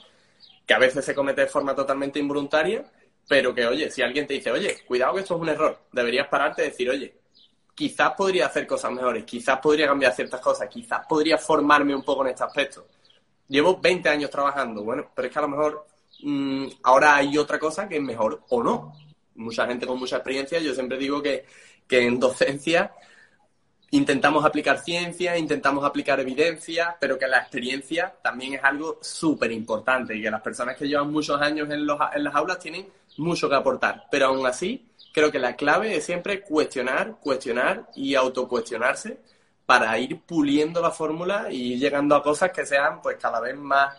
que 0.65 0.73
a 0.73 0.79
veces 0.79 1.05
se 1.05 1.13
comete 1.13 1.41
de 1.41 1.47
forma 1.47 1.75
totalmente 1.75 2.19
involuntaria, 2.19 2.83
pero 3.27 3.53
que, 3.53 3.65
oye, 3.67 3.89
si 3.91 4.01
alguien 4.01 4.25
te 4.27 4.33
dice, 4.33 4.51
oye, 4.51 4.79
cuidado 4.85 5.13
que 5.13 5.21
esto 5.21 5.35
es 5.35 5.41
un 5.41 5.49
error, 5.49 5.77
deberías 5.91 6.27
pararte 6.27 6.63
y 6.65 6.69
decir, 6.69 6.89
oye, 6.89 7.13
quizás 7.75 8.13
podría 8.13 8.47
hacer 8.47 8.67
cosas 8.67 8.91
mejores, 8.91 9.23
quizás 9.23 9.59
podría 9.59 9.87
cambiar 9.87 10.13
ciertas 10.13 10.39
cosas, 10.41 10.67
quizás 10.69 11.05
podría 11.07 11.37
formarme 11.37 11.95
un 11.95 12.03
poco 12.03 12.23
en 12.23 12.31
este 12.31 12.43
aspecto. 12.43 12.85
Llevo 13.47 13.79
20 13.79 14.09
años 14.09 14.29
trabajando, 14.29 14.83
bueno, 14.83 15.09
pero 15.13 15.27
es 15.27 15.33
que 15.33 15.39
a 15.39 15.41
lo 15.43 15.47
mejor 15.47 15.87
mm, 16.23 16.67
ahora 16.83 17.15
hay 17.15 17.37
otra 17.37 17.59
cosa 17.59 17.87
que 17.87 17.97
es 17.97 18.01
mejor 18.01 18.43
o 18.49 18.63
no. 18.63 18.93
Mucha 19.35 19.65
gente 19.65 19.87
con 19.87 19.99
mucha 19.99 20.17
experiencia, 20.17 20.59
yo 20.59 20.73
siempre 20.73 20.97
digo 20.97 21.21
que, 21.21 21.45
que 21.87 22.05
en 22.05 22.19
docencia 22.19 22.93
intentamos 23.93 24.43
aplicar 24.43 24.79
ciencia, 24.79 25.37
intentamos 25.37 25.83
aplicar 25.85 26.19
evidencia, 26.19 26.97
pero 26.99 27.17
que 27.17 27.27
la 27.27 27.37
experiencia 27.37 28.11
también 28.23 28.55
es 28.55 28.63
algo 28.63 28.97
súper 29.01 29.51
importante 29.51 30.15
y 30.15 30.21
que 30.21 30.31
las 30.31 30.41
personas 30.41 30.75
que 30.75 30.87
llevan 30.87 31.11
muchos 31.11 31.39
años 31.39 31.69
en, 31.69 31.85
los, 31.85 31.99
en 32.13 32.23
las 32.23 32.33
aulas 32.33 32.57
tienen 32.57 32.87
mucho 33.17 33.47
que 33.47 33.55
aportar. 33.55 34.05
Pero 34.09 34.27
aún 34.27 34.45
así, 34.47 34.83
creo 35.13 35.31
que 35.31 35.39
la 35.39 35.55
clave 35.55 35.95
es 35.95 36.05
siempre 36.05 36.41
cuestionar, 36.41 37.17
cuestionar 37.21 37.87
y 37.95 38.15
autocuestionarse 38.15 39.19
para 39.65 39.97
ir 39.99 40.19
puliendo 40.21 40.81
la 40.81 40.91
fórmula 40.91 41.47
y 41.49 41.77
llegando 41.77 42.15
a 42.15 42.23
cosas 42.23 42.51
que 42.51 42.65
sean 42.65 43.01
pues 43.01 43.17
cada 43.17 43.39
vez 43.39 43.55
más 43.55 43.95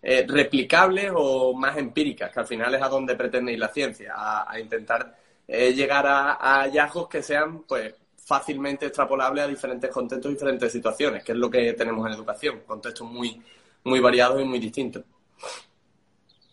eh, 0.00 0.24
replicables 0.26 1.12
o 1.14 1.52
más 1.52 1.76
empíricas, 1.76 2.32
que 2.32 2.40
al 2.40 2.46
final 2.46 2.74
es 2.74 2.82
a 2.82 2.88
donde 2.88 3.16
pretende 3.16 3.52
ir 3.52 3.58
la 3.58 3.68
ciencia, 3.68 4.14
a, 4.16 4.58
intentar 4.58 5.16
eh, 5.46 5.72
llegar 5.74 6.06
a, 6.06 6.62
hallazgos 6.62 7.08
que 7.08 7.22
sean 7.22 7.64
pues 7.64 7.94
fácilmente 8.16 8.86
extrapolables 8.86 9.44
a 9.44 9.48
diferentes 9.48 9.90
contextos 9.90 10.32
diferentes 10.32 10.72
situaciones, 10.72 11.24
que 11.24 11.32
es 11.32 11.38
lo 11.38 11.50
que 11.50 11.72
tenemos 11.74 12.06
en 12.06 12.14
educación, 12.14 12.60
contextos 12.66 13.06
muy, 13.08 13.42
muy 13.84 14.00
variados 14.00 14.40
y 14.40 14.44
muy 14.44 14.60
distintos. 14.60 15.04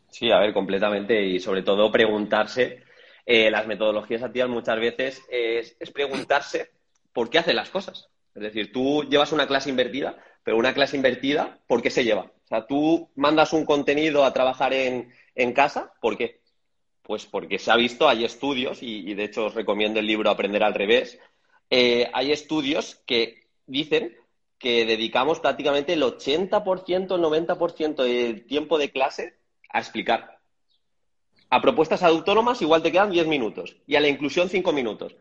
Sí, 0.10 0.32
a 0.32 0.40
ver, 0.40 0.52
completamente. 0.52 1.24
Y 1.24 1.40
sobre 1.40 1.62
todo 1.62 1.92
preguntarse, 1.92 2.84
eh, 3.32 3.52
las 3.52 3.68
metodologías 3.68 4.24
activas 4.24 4.50
muchas 4.50 4.80
veces 4.80 5.22
es, 5.30 5.78
preguntarse 5.92 6.72
por 7.14 7.30
qué 7.30 7.38
hacen 7.38 7.58
las 7.58 7.70
cosas. 7.70 8.10
Es 8.34 8.42
decir, 8.42 8.72
tú 8.72 9.04
llevas 9.04 9.32
una 9.32 9.46
clase 9.46 9.70
invertida, 9.70 10.18
pero 10.44 10.58
una 10.58 10.74
clase 10.74 10.98
invertida, 10.98 11.60
¿por 11.68 11.84
qué 11.84 11.92
se 11.92 12.04
lleva? 12.04 12.22
O 12.22 12.48
sea, 12.48 12.66
tú 12.66 13.12
mandas 13.16 13.54
un 13.54 13.66
contenido 13.66 14.26
a 14.26 14.34
trabajar 14.34 14.74
en, 14.74 15.14
en 15.36 15.54
casa, 15.54 15.94
¿por 16.02 16.18
qué? 16.18 16.42
Pues 17.04 17.28
porque 17.28 17.60
se 17.60 17.70
ha 17.70 17.76
visto, 17.76 18.10
hay 18.10 18.26
estudios, 18.26 18.82
y, 18.82 19.14
de 19.14 19.26
hecho 19.26 19.46
os 19.46 19.54
recomiendo 19.54 20.00
el 20.00 20.08
libro 20.08 20.32
Aprender 20.32 20.64
al 20.64 20.74
revés, 20.74 21.20
eh, 21.70 22.10
hay 22.12 22.32
estudios 22.32 22.96
que 23.06 23.44
dicen 23.68 24.18
que 24.58 24.88
dedicamos 24.88 25.40
prácticamente 25.40 25.94
el 25.94 26.02
80%, 26.02 27.16
el 27.16 27.48
90% 27.48 28.04
del 28.04 28.48
tiempo 28.48 28.80
de 28.80 28.90
clase 28.90 29.38
a 29.70 29.78
explicar. 29.78 30.39
A 31.50 31.62
propuestas 31.62 32.04
autónomas 32.04 32.62
igual 32.62 32.84
te 32.84 32.92
quedan 32.92 33.12
10 33.12 33.28
minutos 33.28 33.76
y 33.88 33.96
a 33.96 34.00
la 34.00 34.08
inclusión 34.08 34.50
5 34.50 34.72
minutos. 34.72 35.16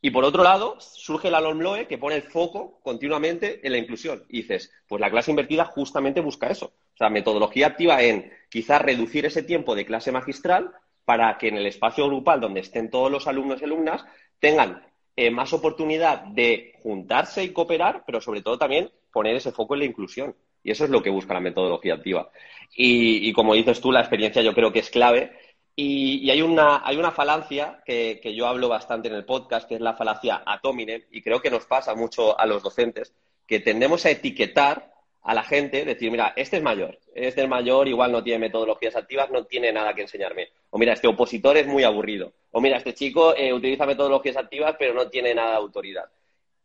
Y 0.00 0.10
por 0.10 0.24
otro 0.24 0.44
lado, 0.44 0.76
surge 0.78 1.30
la 1.30 1.40
LOMLOE 1.40 1.86
que 1.86 1.98
pone 1.98 2.16
el 2.16 2.22
foco 2.22 2.78
continuamente 2.82 3.60
en 3.66 3.72
la 3.72 3.78
inclusión. 3.78 4.24
Y 4.28 4.42
dices, 4.42 4.72
pues 4.86 5.00
la 5.00 5.10
clase 5.10 5.32
invertida 5.32 5.64
justamente 5.64 6.20
busca 6.20 6.48
eso. 6.48 6.66
O 6.66 6.96
sea, 6.96 7.10
metodología 7.10 7.66
activa 7.66 8.02
en 8.02 8.30
quizás 8.48 8.80
reducir 8.82 9.26
ese 9.26 9.42
tiempo 9.42 9.74
de 9.74 9.84
clase 9.84 10.12
magistral 10.12 10.72
para 11.04 11.36
que 11.38 11.48
en 11.48 11.56
el 11.56 11.66
espacio 11.66 12.06
grupal 12.06 12.40
donde 12.40 12.60
estén 12.60 12.90
todos 12.90 13.10
los 13.10 13.26
alumnos 13.26 13.60
y 13.60 13.64
alumnas 13.64 14.04
tengan 14.38 14.82
eh, 15.16 15.30
más 15.30 15.52
oportunidad 15.52 16.24
de 16.24 16.74
juntarse 16.82 17.42
y 17.42 17.50
cooperar, 17.52 18.04
pero 18.06 18.20
sobre 18.20 18.42
todo 18.42 18.58
también 18.58 18.90
poner 19.10 19.34
ese 19.34 19.50
foco 19.50 19.74
en 19.74 19.80
la 19.80 19.86
inclusión. 19.86 20.36
Y 20.62 20.72
eso 20.72 20.84
es 20.84 20.90
lo 20.90 21.02
que 21.02 21.10
busca 21.10 21.32
la 21.32 21.40
metodología 21.40 21.94
activa. 21.94 22.30
Y, 22.74 23.32
como 23.32 23.54
dices 23.54 23.80
tú, 23.80 23.92
la 23.92 24.00
experiencia 24.00 24.42
yo 24.42 24.52
creo 24.52 24.72
que 24.72 24.80
es 24.80 24.90
clave. 24.90 25.32
Y, 25.78 26.30
hay, 26.30 26.40
una, 26.40 26.80
hay 26.82 26.96
una 26.96 27.10
falacia 27.10 27.82
que, 27.84 28.18
yo 28.34 28.46
hablo 28.46 28.70
bastante 28.70 29.08
en 29.08 29.14
el 29.14 29.26
podcast, 29.26 29.68
que 29.68 29.74
es 29.74 29.80
la 29.82 29.92
falacia 29.92 30.42
atominem, 30.46 31.02
y 31.10 31.20
creo 31.20 31.42
que 31.42 31.50
nos 31.50 31.66
pasa 31.66 31.94
mucho 31.94 32.38
a 32.40 32.46
los 32.46 32.62
docentes, 32.62 33.12
que 33.46 33.60
tendemos 33.60 34.06
a 34.06 34.10
etiquetar 34.10 34.90
a 35.22 35.34
la 35.34 35.42
gente, 35.42 35.84
decir, 35.84 36.10
mira, 36.10 36.32
este 36.34 36.56
es 36.56 36.62
mayor, 36.62 36.98
este 37.14 37.42
es 37.42 37.48
mayor, 37.48 37.88
igual 37.88 38.10
no 38.10 38.22
tiene 38.22 38.38
metodologías 38.38 38.96
activas, 38.96 39.30
no 39.30 39.44
tiene 39.44 39.70
nada 39.70 39.92
que 39.92 40.02
enseñarme. 40.02 40.48
O 40.70 40.78
mira, 40.78 40.94
este 40.94 41.08
opositor 41.08 41.58
es 41.58 41.66
muy 41.66 41.84
aburrido. 41.84 42.32
O 42.52 42.60
mira, 42.60 42.78
este 42.78 42.94
chico 42.94 43.36
eh, 43.36 43.52
utiliza 43.52 43.84
metodologías 43.84 44.36
activas, 44.36 44.76
pero 44.78 44.94
no 44.94 45.10
tiene 45.10 45.34
nada 45.34 45.50
de 45.50 45.56
autoridad. 45.56 46.06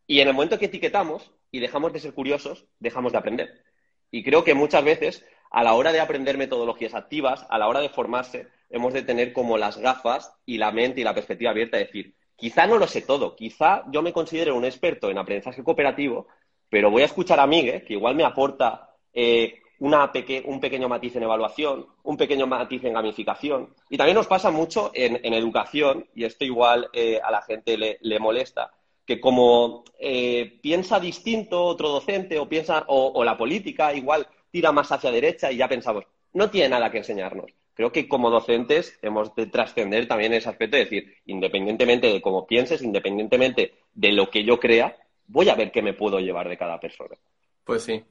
Y 0.07 0.21
en 0.21 0.27
el 0.29 0.33
momento 0.33 0.57
que 0.57 0.65
etiquetamos 0.65 1.31
y 1.51 1.59
dejamos 1.59 1.91
de 1.91 1.99
ser 1.99 2.13
curiosos, 2.13 2.65
dejamos 2.79 3.11
de 3.11 3.17
aprender. 3.17 3.61
Y 4.09 4.23
creo 4.23 4.43
que 4.43 4.53
muchas 4.53 4.83
veces, 4.83 5.25
a 5.49 5.63
la 5.63 5.73
hora 5.73 5.91
de 5.91 5.99
aprender 5.99 6.37
metodologías 6.37 6.93
activas, 6.93 7.45
a 7.49 7.57
la 7.57 7.67
hora 7.67 7.81
de 7.81 7.89
formarse, 7.89 8.47
hemos 8.71 8.93
de 8.93 9.03
tener 9.03 9.33
como 9.33 9.57
las 9.57 9.77
gafas 9.77 10.33
y 10.45 10.57
la 10.57 10.71
mente 10.71 11.01
y 11.01 11.03
la 11.03 11.13
perspectiva 11.13 11.51
abierta, 11.51 11.77
decir, 11.77 12.15
quizá 12.35 12.65
no 12.67 12.77
lo 12.77 12.87
sé 12.87 13.01
todo, 13.01 13.35
quizá 13.35 13.83
yo 13.91 14.01
me 14.01 14.13
considero 14.13 14.55
un 14.55 14.65
experto 14.65 15.09
en 15.09 15.17
aprendizaje 15.17 15.63
cooperativo, 15.63 16.27
pero 16.69 16.89
voy 16.89 17.03
a 17.03 17.05
escuchar 17.05 17.39
a 17.39 17.47
Miguel, 17.47 17.83
que 17.83 17.93
igual 17.93 18.15
me 18.15 18.23
aporta 18.23 18.89
eh, 19.13 19.59
una 19.79 20.11
un 20.45 20.59
pequeño 20.59 20.87
matiz 20.87 21.15
en 21.15 21.23
evaluación, 21.23 21.87
un 22.03 22.17
pequeño 22.17 22.47
matiz 22.47 22.83
en 22.83 22.93
gamificación. 22.93 23.73
Y 23.89 23.97
también 23.97 24.15
nos 24.15 24.27
pasa 24.27 24.51
mucho 24.51 24.91
en, 24.93 25.33
educación, 25.33 26.07
y 26.13 26.23
esto 26.23 26.45
igual 26.45 26.89
eh, 26.93 27.19
a 27.23 27.31
la 27.31 27.41
gente 27.41 27.77
le 27.77 28.19
molesta, 28.19 28.71
que 29.05 29.19
como 29.19 29.83
eh, 29.99 30.59
piensa 30.61 30.99
distinto 30.99 31.63
otro 31.63 31.89
docente 31.89 32.39
o 32.39 32.47
piensa 32.47 32.85
o, 32.87 33.23
la 33.23 33.37
política 33.37 33.93
igual 33.93 34.27
tira 34.49 34.71
más 34.71 34.91
hacia 34.91 35.11
derecha 35.11 35.51
y 35.51 35.57
ya 35.57 35.67
pensamos, 35.67 36.05
no 36.33 36.49
tiene 36.49 36.69
nada 36.69 36.89
que 36.89 36.99
enseñarnos. 36.99 37.51
Creo 37.73 37.91
que 37.91 38.07
como 38.07 38.29
docentes 38.29 38.99
hemos 39.01 39.33
de 39.35 39.47
trascender 39.47 40.07
también 40.07 40.33
ese 40.33 40.49
aspecto 40.49 40.77
de 40.77 40.83
decir, 40.83 41.15
independientemente 41.25 42.11
de 42.11 42.21
cómo 42.21 42.45
pienses, 42.45 42.81
independientemente 42.81 43.75
de 43.93 44.11
lo 44.11 44.29
que 44.29 44.43
yo 44.43 44.59
crea, 44.59 44.97
voy 45.27 45.49
a 45.49 45.55
ver 45.55 45.71
qué 45.71 45.81
me 45.81 45.93
puedo 45.93 46.19
llevar 46.19 46.49
de 46.49 46.57
cada 46.57 46.79
persona. 46.79 47.15
Pues 47.63 47.83
sí. 47.83 48.03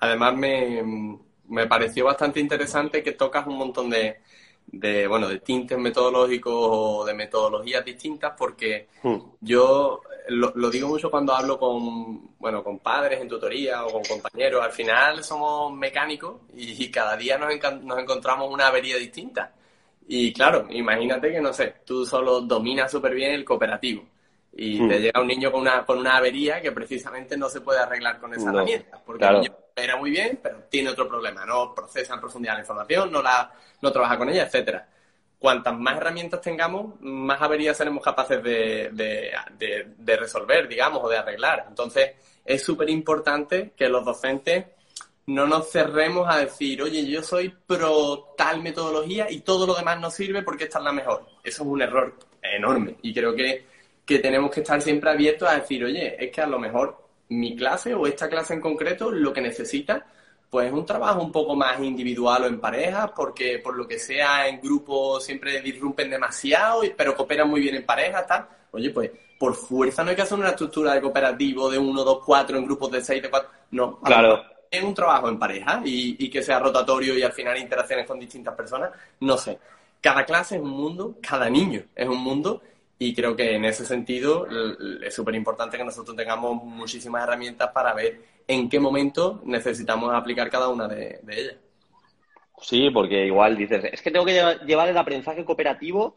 Además 0.00 0.36
me, 0.36 0.82
me 1.48 1.66
pareció 1.66 2.06
bastante 2.06 2.40
interesante 2.40 3.02
que 3.02 3.12
tocas 3.12 3.46
un 3.46 3.58
montón 3.58 3.90
de, 3.90 4.16
de, 4.66 5.06
bueno, 5.06 5.28
de 5.28 5.40
tintes 5.40 5.78
metodológicos 5.78 6.52
o 6.54 7.04
de 7.04 7.14
metodologías 7.14 7.84
distintas, 7.84 8.34
porque 8.36 8.88
hmm. 9.02 9.18
yo 9.40 10.00
lo, 10.28 10.70
digo 10.70 10.88
mucho 10.88 11.10
cuando 11.10 11.34
hablo 11.34 11.58
con, 11.58 12.36
bueno, 12.38 12.62
con 12.62 12.78
padres 12.78 13.20
en 13.20 13.28
tutoría 13.28 13.84
o 13.84 13.92
con 13.92 14.04
compañeros. 14.04 14.62
Al 14.62 14.72
final 14.72 15.22
somos 15.22 15.72
mecánicos 15.72 16.42
y, 16.54 16.90
cada 16.90 17.16
día 17.16 17.38
nos, 17.38 17.50
nos 17.82 17.98
encontramos 17.98 18.50
una 18.50 18.68
avería 18.68 18.96
distinta. 18.96 19.52
Y 20.06 20.32
claro, 20.32 20.66
imagínate 20.70 21.32
que, 21.32 21.40
no 21.40 21.52
sé, 21.52 21.76
tú 21.84 22.04
solo 22.04 22.40
dominas 22.40 22.90
súper 22.90 23.14
bien 23.14 23.32
el 23.32 23.44
cooperativo 23.44 24.04
y 24.56 24.80
hmm. 24.80 24.88
te 24.88 25.00
llega 25.00 25.20
un 25.20 25.26
niño 25.26 25.50
con 25.50 25.62
una, 25.62 25.84
con 25.84 25.98
una 25.98 26.16
avería 26.16 26.60
que 26.60 26.72
precisamente 26.72 27.36
no 27.36 27.48
se 27.48 27.60
puede 27.60 27.80
arreglar 27.80 28.20
con 28.20 28.32
esa 28.34 28.50
herramienta, 28.50 29.00
porque 29.04 29.24
el 29.24 29.40
niño 29.40 29.56
era 29.74 29.96
muy 29.96 30.10
bien, 30.10 30.38
pero 30.42 30.58
tiene 30.70 30.90
otro 30.90 31.08
problema, 31.08 31.44
no 31.44 31.74
procesa 31.74 32.14
en 32.14 32.20
profundidad 32.20 32.54
la 32.54 32.60
información, 32.60 33.10
no, 33.10 33.20
la, 33.20 33.52
no 33.80 33.90
trabaja 33.90 34.16
con 34.16 34.28
ella, 34.28 34.44
etcétera. 34.44 34.86
Cuantas 35.44 35.78
más 35.78 35.98
herramientas 35.98 36.40
tengamos, 36.40 36.98
más 37.02 37.42
averías 37.42 37.76
seremos 37.76 38.02
capaces 38.02 38.42
de, 38.42 39.30
resolver, 40.18 40.66
digamos, 40.66 41.04
o 41.04 41.08
de 41.10 41.18
arreglar. 41.18 41.66
Entonces, 41.68 42.12
es 42.42 42.64
súper 42.64 42.88
importante 42.88 43.72
que 43.76 43.90
los 43.90 44.06
docentes 44.06 44.64
no 45.26 45.46
nos 45.46 45.70
cerremos 45.70 46.26
a 46.34 46.38
decir, 46.38 46.80
oye, 46.80 47.04
yo 47.04 47.22
soy 47.22 47.54
pro 47.66 48.32
tal 48.38 48.62
metodología 48.62 49.30
y 49.30 49.40
todo 49.40 49.66
lo 49.66 49.74
demás 49.74 50.00
no 50.00 50.10
sirve 50.10 50.42
porque 50.42 50.64
esta 50.64 50.78
es 50.78 50.84
la 50.86 50.92
mejor. 50.92 51.26
Eso 51.44 51.62
es 51.62 51.68
un 51.68 51.82
error 51.82 52.14
enorme 52.40 52.96
y 53.02 53.12
creo 53.12 53.34
que, 53.34 53.66
que 54.06 54.20
tenemos 54.20 54.50
que 54.50 54.60
estar 54.60 54.80
siempre 54.80 55.10
abiertos 55.10 55.46
a 55.46 55.56
decir, 55.56 55.84
oye, 55.84 56.24
es 56.24 56.32
que 56.32 56.40
a 56.40 56.46
lo 56.46 56.58
mejor 56.58 57.06
mi 57.28 57.54
clase 57.54 57.92
o 57.92 58.06
esta 58.06 58.30
clase 58.30 58.54
en 58.54 58.62
concreto 58.62 59.10
lo 59.10 59.30
que 59.34 59.42
necesita 59.42 60.06
pues 60.54 60.68
es 60.68 60.72
un 60.72 60.86
trabajo 60.86 61.20
un 61.20 61.32
poco 61.32 61.56
más 61.56 61.80
individual 61.80 62.44
o 62.44 62.46
en 62.46 62.60
pareja, 62.60 63.12
porque 63.12 63.58
por 63.58 63.76
lo 63.76 63.88
que 63.88 63.98
sea 63.98 64.46
en 64.46 64.60
grupo 64.60 65.18
siempre 65.18 65.60
disrumpen 65.60 66.08
demasiado, 66.08 66.82
pero 66.96 67.16
cooperan 67.16 67.50
muy 67.50 67.60
bien 67.60 67.74
en 67.74 67.84
pareja, 67.84 68.24
tal. 68.24 68.46
Oye, 68.70 68.90
pues 68.90 69.10
por 69.36 69.52
fuerza 69.56 70.04
no 70.04 70.10
hay 70.10 70.14
que 70.14 70.22
hacer 70.22 70.38
una 70.38 70.50
estructura 70.50 70.94
de 70.94 71.00
cooperativo 71.00 71.68
de 71.68 71.76
uno, 71.76 72.04
dos, 72.04 72.20
cuatro, 72.24 72.56
en 72.56 72.66
grupos 72.66 72.88
de 72.92 73.02
seis, 73.02 73.20
de 73.20 73.30
cuatro. 73.30 73.50
No, 73.72 73.98
claro. 73.98 74.44
Es 74.70 74.80
un 74.80 74.94
trabajo 74.94 75.28
en 75.28 75.40
pareja 75.40 75.82
y, 75.84 76.24
y 76.24 76.30
que 76.30 76.40
sea 76.40 76.60
rotatorio 76.60 77.18
y 77.18 77.24
al 77.24 77.32
final 77.32 77.58
interacciones 77.58 78.06
con 78.06 78.20
distintas 78.20 78.54
personas, 78.54 78.92
no 79.18 79.36
sé. 79.36 79.58
Cada 80.00 80.24
clase 80.24 80.54
es 80.54 80.62
un 80.62 80.70
mundo, 80.70 81.16
cada 81.20 81.50
niño 81.50 81.82
es 81.96 82.08
un 82.08 82.18
mundo 82.18 82.62
y 82.96 83.12
creo 83.12 83.34
que 83.34 83.56
en 83.56 83.64
ese 83.64 83.84
sentido 83.84 84.46
es 85.02 85.12
súper 85.12 85.34
importante 85.34 85.76
que 85.76 85.84
nosotros 85.84 86.16
tengamos 86.16 86.62
muchísimas 86.62 87.24
herramientas 87.24 87.72
para 87.72 87.92
ver 87.92 88.33
en 88.46 88.68
qué 88.68 88.80
momento 88.80 89.40
necesitamos 89.44 90.12
aplicar 90.14 90.50
cada 90.50 90.68
una 90.68 90.88
de, 90.88 91.20
ellas. 91.28 91.56
Sí, 92.60 92.90
porque 92.90 93.26
igual 93.26 93.56
dices, 93.56 93.84
es 93.92 94.02
que 94.02 94.10
tengo 94.10 94.24
que 94.24 94.58
llevar 94.66 94.88
el 94.88 94.96
aprendizaje 94.96 95.44
cooperativo, 95.44 96.16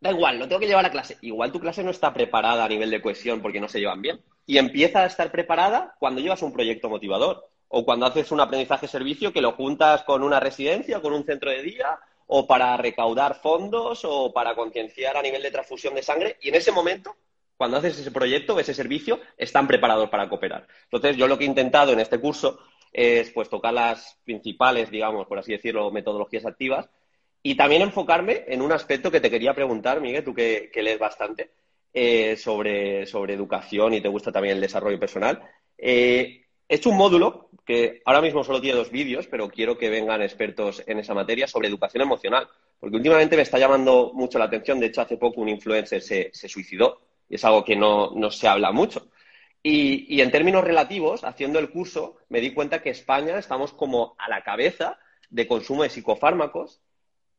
da 0.00 0.10
igual, 0.10 0.38
lo 0.38 0.48
tengo 0.48 0.60
que 0.60 0.66
llevar 0.66 0.86
a 0.86 0.90
clase. 0.90 1.16
Igual 1.22 1.52
tu 1.52 1.60
clase 1.60 1.82
no 1.82 1.90
está 1.90 2.12
preparada 2.12 2.64
a 2.64 2.68
nivel 2.68 2.90
de 2.90 3.00
cohesión 3.00 3.40
porque 3.40 3.60
no 3.60 3.68
se 3.68 3.80
llevan 3.80 4.02
bien. 4.02 4.20
Y 4.46 4.58
empieza 4.58 5.00
a 5.00 5.06
estar 5.06 5.30
preparada 5.30 5.94
cuando 5.98 6.20
llevas 6.20 6.42
un 6.42 6.52
proyecto 6.52 6.88
motivador 6.88 7.48
o 7.68 7.84
cuando 7.84 8.06
haces 8.06 8.30
un 8.32 8.40
aprendizaje 8.40 8.86
servicio 8.86 9.32
que 9.32 9.40
lo 9.40 9.52
juntas 9.52 10.02
con 10.02 10.22
una 10.22 10.40
residencia, 10.40 11.00
con 11.00 11.12
un 11.12 11.24
centro 11.24 11.50
de 11.50 11.62
día 11.62 11.98
o 12.26 12.46
para 12.46 12.76
recaudar 12.76 13.34
fondos 13.40 14.02
o 14.04 14.32
para 14.32 14.54
concienciar 14.54 15.16
a 15.16 15.22
nivel 15.22 15.42
de 15.42 15.50
transfusión 15.50 15.94
de 15.94 16.02
sangre. 16.02 16.36
Y 16.42 16.48
en 16.48 16.56
ese 16.56 16.72
momento, 16.72 17.16
cuando 17.56 17.76
haces 17.76 17.98
ese 17.98 18.10
proyecto, 18.10 18.58
ese 18.58 18.74
servicio, 18.74 19.20
están 19.36 19.66
preparados 19.66 20.08
para 20.10 20.28
cooperar. 20.28 20.66
Entonces, 20.84 21.16
yo 21.16 21.28
lo 21.28 21.38
que 21.38 21.44
he 21.44 21.48
intentado 21.48 21.92
en 21.92 22.00
este 22.00 22.18
curso 22.18 22.58
es 22.92 23.30
pues 23.30 23.48
tocar 23.48 23.72
las 23.72 24.18
principales, 24.24 24.90
digamos, 24.90 25.26
por 25.26 25.38
así 25.38 25.52
decirlo, 25.52 25.90
metodologías 25.90 26.44
activas 26.44 26.88
y 27.42 27.56
también 27.56 27.82
enfocarme 27.82 28.44
en 28.46 28.62
un 28.62 28.72
aspecto 28.72 29.10
que 29.10 29.20
te 29.20 29.30
quería 29.30 29.54
preguntar, 29.54 30.00
Miguel, 30.00 30.24
tú 30.24 30.34
que, 30.34 30.70
lees 30.74 30.98
bastante, 30.98 31.50
eh, 31.92 32.36
sobre, 32.36 33.06
sobre 33.06 33.34
educación 33.34 33.94
y 33.94 34.00
te 34.00 34.08
gusta 34.08 34.30
también 34.30 34.56
el 34.56 34.60
desarrollo 34.60 35.00
personal. 35.00 35.42
Eh, 35.76 36.44
he 36.68 36.76
hecho 36.76 36.90
un 36.90 36.96
módulo 36.96 37.50
que 37.64 38.00
ahora 38.04 38.20
mismo 38.20 38.44
solo 38.44 38.60
tiene 38.60 38.78
dos 38.78 38.90
vídeos, 38.90 39.26
pero 39.26 39.48
quiero 39.48 39.76
que 39.76 39.90
vengan 39.90 40.22
expertos 40.22 40.82
en 40.86 40.98
esa 40.98 41.14
materia 41.14 41.46
sobre 41.46 41.68
educación 41.68 42.02
emocional, 42.02 42.48
porque 42.78 42.96
últimamente 42.96 43.36
me 43.36 43.42
está 43.42 43.58
llamando 43.58 44.12
mucho 44.14 44.38
la 44.38 44.46
atención. 44.46 44.80
De 44.80 44.86
hecho, 44.86 45.00
hace 45.00 45.16
poco 45.16 45.40
un 45.40 45.48
influencer 45.48 46.02
se, 46.02 46.30
suicidó 46.32 47.00
y 47.28 47.36
es 47.36 47.44
algo 47.44 47.64
que 47.64 47.76
no, 47.76 48.30
se 48.30 48.48
habla 48.48 48.72
mucho. 48.72 49.08
Y, 49.62 50.06
y, 50.14 50.20
en 50.20 50.30
términos 50.30 50.64
relativos, 50.64 51.24
haciendo 51.24 51.58
el 51.58 51.70
curso, 51.70 52.16
me 52.28 52.40
di 52.40 52.52
cuenta 52.52 52.82
que 52.82 52.90
España 52.90 53.38
estamos 53.38 53.72
como 53.72 54.16
a 54.18 54.28
la 54.28 54.42
cabeza 54.42 54.98
de 55.30 55.46
consumo 55.46 55.82
de 55.82 55.90
psicofármacos. 55.90 56.80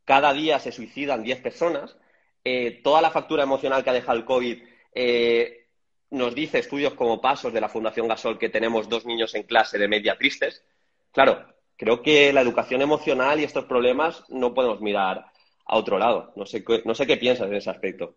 Cada 0.05 0.33
día 0.33 0.59
se 0.59 0.71
suicidan 0.71 1.23
10 1.23 1.41
personas. 1.41 1.97
Eh, 2.43 2.81
toda 2.83 3.01
la 3.01 3.11
factura 3.11 3.43
emocional 3.43 3.83
que 3.83 3.89
ha 3.89 3.93
dejado 3.93 4.17
el 4.17 4.25
COVID 4.25 4.63
eh, 4.95 5.67
nos 6.09 6.35
dice 6.35 6.59
estudios 6.59 6.93
como 6.93 7.21
Pasos 7.21 7.53
de 7.53 7.61
la 7.61 7.69
Fundación 7.69 8.07
Gasol 8.07 8.37
que 8.37 8.49
tenemos 8.49 8.89
dos 8.89 9.05
niños 9.05 9.33
en 9.35 9.43
clase 9.43 9.77
de 9.77 9.87
media 9.87 10.17
tristes. 10.17 10.63
Claro, 11.11 11.45
creo 11.77 12.01
que 12.01 12.33
la 12.33 12.41
educación 12.41 12.81
emocional 12.81 13.39
y 13.39 13.43
estos 13.43 13.65
problemas 13.65 14.23
no 14.29 14.53
podemos 14.53 14.81
mirar 14.81 15.25
a 15.65 15.77
otro 15.77 15.97
lado. 15.97 16.33
No 16.35 16.45
sé, 16.45 16.63
no 16.85 16.95
sé 16.95 17.07
qué 17.07 17.17
piensas 17.17 17.47
en 17.47 17.55
ese 17.55 17.69
aspecto. 17.69 18.15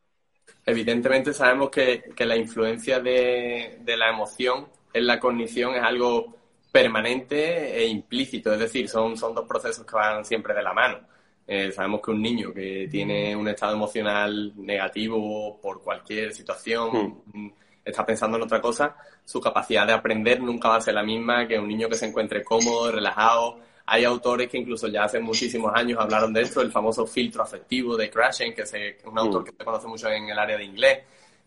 Evidentemente 0.65 1.33
sabemos 1.33 1.71
que, 1.71 2.13
la 2.19 2.37
influencia 2.37 2.99
de, 2.99 3.79
la 3.87 4.11
emoción 4.11 4.67
en 4.93 5.07
la 5.07 5.21
cognición 5.21 5.75
es 5.75 5.83
algo 5.83 6.35
permanente 6.73 7.77
e 7.77 7.87
implícito, 7.87 8.53
es 8.53 8.59
decir, 8.59 8.89
son, 8.89 9.17
son 9.17 9.35
dos 9.35 9.47
procesos 9.47 9.87
que 9.87 9.95
van 9.95 10.25
siempre 10.25 10.55
de 10.55 10.63
la 10.63 10.73
mano. 10.73 10.99
Eh, 11.47 11.71
sabemos 11.71 12.01
que 12.03 12.11
un 12.11 12.21
niño 12.21 12.53
que 12.53 12.89
tiene 12.91 13.37
un 13.37 13.47
estado 13.47 13.75
emocional 13.75 14.53
negativo 14.57 15.61
por 15.61 15.81
cualquier 15.83 16.33
situación, 16.33 17.23
hmm. 17.33 17.49
está 17.85 18.05
pensando 18.05 18.37
en 18.37 18.43
otra 18.43 18.61
cosa, 18.61 18.97
su 19.25 19.41
capacidad 19.41 19.87
de 19.87 19.93
aprender 19.93 20.41
nunca 20.41 20.71
va 20.71 20.77
a 20.77 20.81
ser 20.81 20.95
la 20.95 21.05
misma 21.05 21.47
que 21.47 21.59
un 21.59 21.69
niño 21.69 21.89
que 21.89 21.95
se 21.95 22.07
encuentre 22.07 22.43
cómodo, 22.43 22.91
relajado, 22.91 23.61
hay 23.87 24.05
autores 24.05 24.49
que 24.51 24.59
incluso 24.59 24.89
ya 24.89 25.05
hace 25.05 25.21
muchísimos 25.21 25.73
años 25.75 26.01
hablaron 26.01 26.33
de 26.33 26.43
esto, 26.43 26.61
el 26.61 26.73
famoso 26.73 27.07
filtro 27.07 27.43
afectivo 27.43 27.97
de 27.97 28.11
Crashen, 28.11 28.53
que 28.53 28.63
es 28.63 28.75
un 29.05 29.17
autor 29.19 29.43
mm. 29.43 29.45
que 29.45 29.53
se 29.53 29.65
conoce 29.65 29.87
mucho 29.87 30.09
en 30.09 30.29
el 30.29 30.39
área 30.39 30.57
de 30.57 30.65
inglés. 30.65 30.99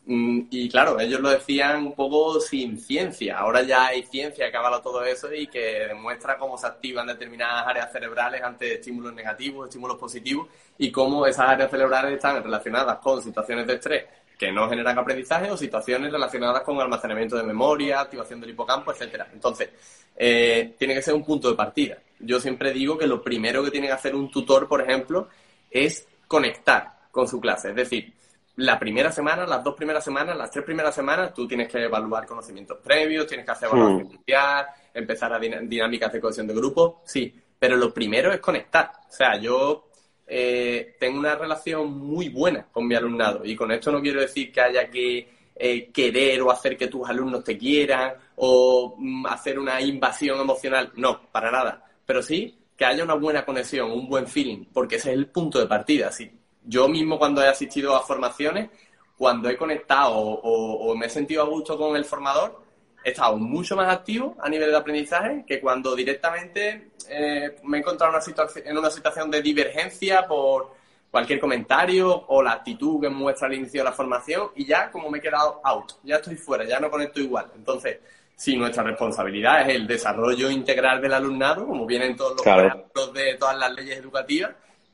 Mm, 0.06 0.48
y 0.50 0.70
claro, 0.70 1.00
ellos 1.00 1.20
lo 1.20 1.30
decían 1.30 1.86
un 1.86 1.94
poco 1.94 2.40
sin 2.40 2.80
ciencia. 2.80 3.38
Ahora 3.38 3.62
ya 3.64 3.88
hay 3.88 4.04
ciencia 4.04 4.50
que 4.50 4.58
avala 4.58 4.82
todo 4.82 5.04
eso 5.04 5.32
y 5.34 5.48
que 5.48 5.88
demuestra 5.88 6.38
cómo 6.38 6.58
se 6.58 6.68
activan 6.68 7.08
determinadas 7.08 7.68
áreas 7.68 7.92
cerebrales 7.92 8.42
ante 8.42 8.76
estímulos 8.76 9.14
negativos, 9.14 9.68
estímulos 9.68 9.98
positivos 9.98 10.48
y 10.78 10.92
cómo 10.92 11.26
esas 11.28 11.50
áreas 11.50 11.70
cerebrales 11.70 12.14
están 12.14 12.42
relacionadas 12.42 13.00
con 13.00 13.22
situaciones 13.22 13.68
de 13.68 13.74
estrés 13.74 14.06
que 14.38 14.52
no 14.54 14.70
generan 14.70 14.98
aprendizaje 14.98 15.52
o 15.52 15.58
situaciones 15.58 16.12
relacionadas 16.14 16.64
con 16.64 16.80
almacenamiento 16.80 17.36
de 17.36 17.44
memoria, 17.44 18.00
activación 18.00 18.40
del 18.40 18.52
hipocampo, 18.52 18.94
etcétera. 18.94 19.28
Entonces, 19.34 19.70
eh, 20.16 20.76
tiene 20.80 20.94
que 20.94 21.02
ser 21.02 21.14
un 21.14 21.26
punto 21.26 21.50
de 21.50 21.58
partida. 21.58 21.98
Yo 22.20 22.40
siempre 22.40 22.74
digo 22.74 22.98
que 22.98 23.08
lo 23.08 23.22
primero 23.22 23.64
que 23.64 23.72
tiene 23.72 23.88
que 23.88 23.94
hacer 23.94 24.16
un 24.16 24.30
tutor, 24.30 24.68
por 24.68 24.82
ejemplo, 24.82 25.30
es 25.70 26.08
conectar 26.28 27.00
con 27.12 27.28
su 27.28 27.40
clase. 27.40 27.70
Es 27.70 27.76
decir, 27.76 28.14
la 28.58 28.78
primera 28.78 29.12
semana, 29.12 29.46
las 29.46 29.64
dos 29.64 29.76
primeras 29.76 30.04
semanas, 30.04 30.38
las 30.38 30.52
tres 30.52 30.66
primeras 30.66 30.94
semanas, 30.94 31.34
tú 31.34 31.48
tienes 31.48 31.70
que 31.70 31.84
evaluar 31.84 32.26
conocimientos 32.26 32.80
previos, 32.84 33.26
tienes 33.26 33.46
que 33.46 33.52
hacer 33.52 33.70
evaluación 33.70 34.08
hmm. 34.08 34.12
inicial, 34.12 34.68
empezar 34.94 35.34
a 35.34 35.40
dinámicas 35.40 36.12
de 36.12 36.20
cohesión 36.20 36.48
de 36.48 36.54
grupo, 36.54 37.02
sí, 37.06 37.34
pero 37.58 37.78
lo 37.78 37.94
primero 37.94 38.34
es 38.34 38.40
conectar. 38.40 38.92
O 39.08 39.12
sea, 39.12 39.38
yo 39.40 39.90
eh, 40.28 40.96
tengo 41.00 41.20
una 41.20 41.36
relación 41.36 41.98
muy 41.98 42.30
buena 42.30 42.68
con 42.72 42.88
mi 42.88 42.96
alumnado. 42.96 43.44
Y 43.44 43.56
con 43.56 43.72
esto 43.72 43.92
no 43.92 44.02
quiero 44.02 44.22
decir 44.22 44.52
que 44.52 44.62
haya 44.62 44.90
que 44.90 45.28
eh, 45.56 45.90
querer 45.92 46.42
o 46.42 46.52
hacer 46.52 46.78
que 46.78 46.88
tus 46.88 47.10
alumnos 47.10 47.44
te 47.44 47.58
quieran 47.58 48.14
o 48.36 48.96
mm, 48.98 49.26
hacer 49.26 49.58
una 49.58 49.82
invasión 49.82 50.40
emocional. 50.40 50.92
No, 50.96 51.22
para 51.32 51.52
nada. 51.52 51.86
Pero 52.10 52.24
sí 52.24 52.58
que 52.76 52.86
haya 52.86 53.04
una 53.04 53.14
buena 53.14 53.46
conexión, 53.46 53.92
un 53.92 54.10
buen 54.10 54.26
feeling, 54.26 54.66
porque 54.74 54.96
ese 54.96 55.12
es 55.12 55.16
el 55.16 55.28
punto 55.28 55.60
de 55.60 55.68
partida. 55.68 56.12
Si 56.12 56.28
yo 56.64 56.88
mismo 56.88 57.20
cuando 57.20 57.40
he 57.44 57.48
asistido 57.48 57.96
a 57.96 58.02
formaciones, 58.02 58.72
cuando 59.16 59.48
he 59.48 59.56
conectado 59.56 60.16
o 60.18 60.96
me 60.96 61.06
he 61.06 61.10
sentido 61.10 61.44
a 61.44 61.46
gusto 61.46 61.78
con 61.78 61.96
el 61.96 62.04
formador, 62.04 62.64
he 63.04 63.12
estado 63.12 63.38
mucho 63.38 63.76
más 63.76 63.94
activo 63.94 64.36
a 64.42 64.50
nivel 64.50 64.72
de 64.72 64.78
aprendizaje 64.78 65.44
que 65.46 65.62
cuando 65.62 65.96
directamente 65.96 66.94
eh, 67.08 67.58
me 67.66 67.78
he 67.78 67.82
encontrado 67.82 68.12
en 68.56 68.78
una 68.80 68.90
situación 68.90 69.30
de 69.30 69.44
divergencia 69.44 70.26
por 70.26 70.72
cualquier 71.12 71.40
comentario 71.40 72.26
o 72.28 72.42
la 72.42 72.54
actitud 72.54 73.00
que 73.02 73.10
muestra 73.10 73.46
al 73.46 73.54
inicio 73.54 73.82
de 73.82 73.86
la 73.86 73.92
formación 73.92 74.50
y 74.56 74.66
ya 74.66 74.90
como 74.90 75.12
me 75.12 75.20
he 75.20 75.22
quedado 75.22 75.62
out, 75.64 75.92
ya 76.02 76.16
estoy 76.16 76.38
fuera, 76.38 76.64
ya 76.64 76.80
no 76.80 76.90
conecto 76.90 77.20
igual. 77.20 77.52
Entonces, 77.56 78.00
si 78.40 78.56
nuestra 78.56 78.84
responsabilidad 78.84 79.64
es 79.64 79.76
el 79.76 79.86
desarrollo 79.86 80.50
integral 80.50 81.02
del 81.02 81.14
alumnado, 81.14 81.68
como 81.68 81.86
vienen 81.86 82.16
todos 82.16 82.38
los 82.38 82.42
claro. 82.42 82.90
de 83.14 83.34
todas 83.34 83.58
las 83.58 83.74
leyes 83.74 83.98
educativas, 83.98 84.52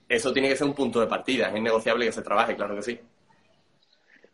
eso 0.09 0.33
tiene 0.33 0.49
que 0.49 0.55
ser 0.55 0.65
un 0.65 0.73
punto 0.73 0.99
de 0.99 1.05
partida, 1.05 1.49
es 1.49 1.55
innegociable 1.55 2.07
que 2.07 2.11
se 2.11 2.23
trabaje, 2.23 2.55
claro 2.55 2.75
que 2.75 2.81
sí. 2.81 2.99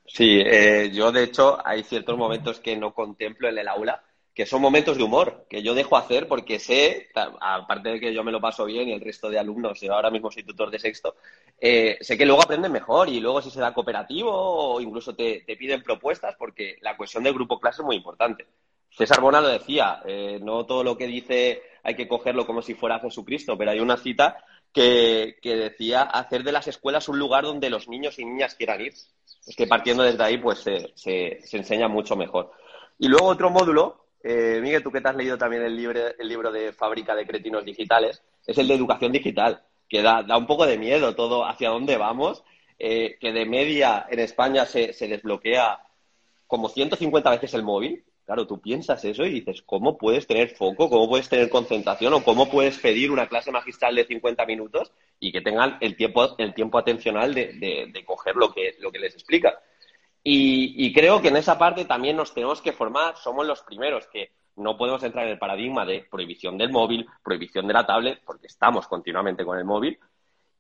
Sí, 0.06 0.42
eh, 0.46 0.92
yo 0.94 1.12
de 1.12 1.24
hecho 1.24 1.60
hay 1.62 1.84
ciertos 1.84 2.18
momentos 2.18 2.62
que 2.62 2.78
no 2.78 2.94
contemplo 2.94 3.50
en 3.50 3.58
el 3.58 3.68
aula, 3.68 4.02
que 4.34 4.46
son 4.46 4.62
momentos 4.62 4.96
de 4.96 5.04
humor, 5.04 5.46
que 5.50 5.62
yo 5.62 5.74
dejo 5.74 5.98
hacer 5.98 6.30
porque 6.30 6.58
sé, 6.58 7.10
aparte 7.14 7.90
de 7.90 8.00
que 8.00 8.14
yo 8.14 8.24
me 8.24 8.32
lo 8.32 8.40
paso 8.40 8.64
bien 8.64 8.88
y 8.88 8.94
el 8.94 9.02
resto 9.02 9.30
de 9.30 9.40
alumnos, 9.40 9.82
yo 9.82 9.94
ahora 9.94 10.10
mismo 10.10 10.32
soy 10.32 10.44
tutor 10.44 10.72
de 10.72 10.80
sexto, 10.80 11.18
eh, 11.60 11.98
sé 12.00 12.18
que 12.18 12.26
luego 12.26 12.44
aprenden 12.44 12.72
mejor 12.72 13.10
y 13.10 13.20
luego 13.20 13.42
si 13.42 13.52
se 13.52 13.60
da 13.60 13.74
cooperativo 13.74 14.32
o 14.32 14.80
incluso 14.80 15.14
te, 15.14 15.44
piden 15.60 15.84
propuestas 15.84 16.34
porque 16.40 16.78
la 16.80 16.96
cohesión 16.96 17.26
del 17.26 17.34
grupo 17.34 17.60
clase 17.60 17.82
es 17.82 17.86
muy 17.86 17.98
importante. 17.98 18.48
César 18.92 19.22
Bona 19.22 19.42
lo 19.42 19.48
decía, 19.48 20.02
eh, 20.06 20.40
no 20.42 20.66
todo 20.66 20.84
lo 20.84 20.98
que 20.98 21.08
dice 21.08 21.62
hay 21.84 21.96
que 21.96 22.08
cogerlo 22.08 22.46
como 22.46 22.62
si 22.62 22.76
fuera 22.76 23.00
Jesucristo, 23.00 23.58
pero 23.58 23.72
hay 23.72 23.80
una 23.80 23.98
cita 23.98 24.44
que, 24.72 25.38
decía 25.44 26.04
hacer 26.04 26.44
de 26.44 26.52
las 26.52 26.68
escuelas 26.68 27.10
un 27.10 27.20
lugar 27.20 27.44
donde 27.44 27.70
los 27.70 27.88
niños 27.88 28.20
y 28.20 28.26
niñas 28.26 28.56
quieran 28.56 28.82
ir. 28.82 28.94
Es 28.94 29.56
que 29.56 29.68
partiendo 29.68 30.04
desde 30.04 30.24
ahí, 30.24 30.38
pues 30.38 30.60
se, 30.60 30.92
se, 30.96 31.58
enseña 31.58 31.88
mucho 31.88 32.16
mejor. 32.16 32.52
Y 33.00 33.08
luego 33.08 33.28
otro 33.28 33.50
módulo, 33.50 34.06
eh, 34.24 34.60
Miguel, 34.62 34.84
tú 34.84 34.92
que 34.92 35.02
te 35.02 35.10
has 35.10 35.16
leído 35.16 35.38
también 35.38 35.64
el 35.64 35.76
libro, 35.76 36.00
el 36.18 36.28
libro 36.28 36.52
de 36.52 36.74
Fábrica 36.74 37.16
de 37.16 37.26
Cretinos 37.26 37.66
Digitales, 37.66 38.22
es 38.46 38.58
el 38.58 38.68
de 38.68 38.76
educación 38.76 39.12
digital, 39.12 39.64
que 39.90 40.02
da, 40.02 40.22
da 40.24 40.38
un 40.38 40.46
poco 40.46 40.66
de 40.66 40.78
miedo 40.78 41.16
todo 41.16 41.46
hacia 41.46 41.70
dónde 41.70 41.98
vamos, 41.98 42.44
eh, 42.78 43.18
que 43.20 43.32
de 43.32 43.46
media 43.46 44.06
en 44.10 44.20
España 44.20 44.66
se, 44.66 44.94
se 44.94 45.08
desbloquea 45.08 45.80
como 46.46 46.70
150 46.70 47.30
veces 47.32 47.54
el 47.54 47.64
móvil, 47.64 48.04
Claro, 48.32 48.48
tú 48.48 48.62
piensas 48.62 49.04
eso 49.04 49.26
y 49.26 49.30
dices, 49.30 49.62
¿cómo 49.62 49.98
puedes 49.98 50.26
tener 50.26 50.52
foco? 50.52 50.90
¿Cómo 50.90 51.10
puedes 51.10 51.28
tener 51.28 51.50
concentración? 51.50 52.14
¿O 52.14 52.24
cómo 52.24 52.50
puedes 52.50 52.78
pedir 52.80 53.12
una 53.12 53.28
clase 53.28 53.52
magistral 53.52 53.94
de 53.94 54.06
50 54.06 54.46
minutos 54.46 54.94
y 55.20 55.34
que 55.34 55.42
tengan 55.42 55.78
el 55.82 55.98
tiempo, 55.98 56.38
el 56.38 56.54
tiempo 56.54 56.78
atencional 56.78 57.34
de, 57.34 58.04
coger 58.06 58.38
lo 58.38 58.54
que, 58.54 58.78
lo 58.80 58.90
que 58.90 59.00
les 59.00 59.16
explica? 59.16 59.60
Y, 60.24 60.94
creo 60.94 61.22
que 61.22 61.28
en 61.28 61.36
esa 61.36 61.60
parte 61.60 61.84
también 61.84 62.16
nos 62.16 62.34
tenemos 62.34 62.62
que 62.62 62.72
formar, 62.72 63.18
somos 63.18 63.46
los 63.46 63.64
primeros 63.64 64.08
que 64.08 64.32
no 64.56 64.78
podemos 64.78 65.04
entrar 65.04 65.26
en 65.26 65.34
el 65.34 65.38
paradigma 65.38 65.86
de 65.86 66.06
prohibición 66.10 66.58
del 66.58 66.72
móvil, 66.72 67.06
prohibición 67.22 67.68
de 67.68 67.74
la 67.74 67.86
tablet, 67.86 68.22
porque 68.26 68.48
estamos 68.48 68.88
continuamente 68.88 69.44
con 69.44 69.58
el 69.58 69.66
móvil. 69.66 70.00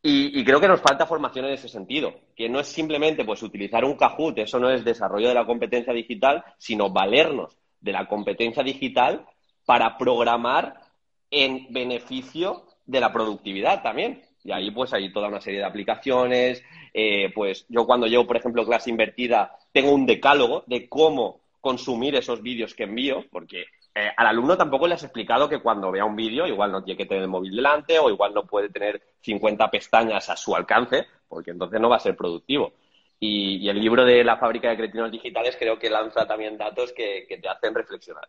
Y, 0.03 0.43
creo 0.43 0.59
que 0.59 0.67
nos 0.67 0.81
falta 0.81 1.05
formación 1.05 1.45
en 1.45 1.53
ese 1.53 1.69
sentido, 1.69 2.13
que 2.35 2.49
no 2.49 2.59
es 2.59 2.67
simplemente 2.67 3.23
pues 3.23 3.41
utilizar 3.43 3.85
un 3.85 3.95
Kahoot, 3.95 4.39
eso 4.39 4.59
no 4.59 4.69
es 4.69 4.83
desarrollo 4.83 5.29
de 5.29 5.35
la 5.35 5.45
competencia 5.45 5.93
digital, 5.93 6.43
sino 6.57 6.89
valernos 6.89 7.60
de 7.81 7.91
la 7.91 8.07
competencia 8.07 8.63
digital 8.63 9.25
para 9.65 9.97
programar 9.97 10.79
en 11.29 11.67
beneficio 11.69 12.63
de 12.85 12.99
la 12.99 13.11
productividad 13.11 13.81
también. 13.81 14.21
Y 14.43 14.51
ahí 14.51 14.71
pues 14.71 14.93
hay 14.93 15.11
toda 15.11 15.27
una 15.27 15.41
serie 15.41 15.59
de 15.59 15.65
aplicaciones. 15.65 16.63
Eh, 16.93 17.31
pues 17.33 17.65
yo 17.69 17.85
cuando 17.85 18.07
llevo, 18.07 18.25
por 18.25 18.37
ejemplo, 18.37 18.65
clase 18.65 18.89
invertida, 18.89 19.55
tengo 19.71 19.91
un 19.91 20.05
decálogo 20.05 20.63
de 20.67 20.87
cómo 20.89 21.41
consumir 21.59 22.15
esos 22.15 22.41
vídeos 22.41 22.73
que 22.73 22.83
envío, 22.83 23.25
porque 23.31 23.65
eh, 23.93 24.09
al 24.15 24.27
alumno 24.27 24.57
tampoco 24.57 24.87
le 24.87 24.95
has 24.95 25.03
explicado 25.03 25.47
que 25.47 25.61
cuando 25.61 25.91
vea 25.91 26.05
un 26.05 26.15
vídeo 26.15 26.47
igual 26.47 26.71
no 26.71 26.83
tiene 26.83 26.97
que 26.97 27.05
tener 27.05 27.23
el 27.23 27.29
móvil 27.29 27.55
delante 27.55 27.99
o 27.99 28.09
igual 28.09 28.33
no 28.33 28.45
puede 28.45 28.69
tener 28.69 29.01
50 29.21 29.69
pestañas 29.69 30.29
a 30.29 30.35
su 30.35 30.55
alcance, 30.55 31.05
porque 31.27 31.51
entonces 31.51 31.79
no 31.79 31.89
va 31.89 31.97
a 31.97 31.99
ser 31.99 32.15
productivo. 32.15 32.73
Y, 33.23 33.69
el 33.69 33.79
libro 33.79 34.03
de 34.03 34.23
la 34.23 34.37
fábrica 34.37 34.69
de 34.69 34.77
cretinos 34.77 35.11
digitales 35.11 35.55
creo 35.57 35.77
que 35.77 35.91
lanza 35.91 36.25
también 36.27 36.57
datos 36.57 36.91
que, 36.91 37.27
te 37.29 37.47
hacen 37.47 37.75
reflexionar. 37.75 38.27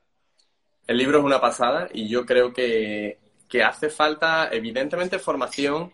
El 0.87 0.99
libro 0.99 1.19
es 1.19 1.25
una 1.25 1.41
pasada 1.41 1.89
y 1.95 2.09
yo 2.09 2.27
creo 2.27 2.53
que, 2.53 3.19
hace 3.65 3.89
falta, 3.89 4.51
evidentemente, 4.53 5.19
formación 5.19 5.91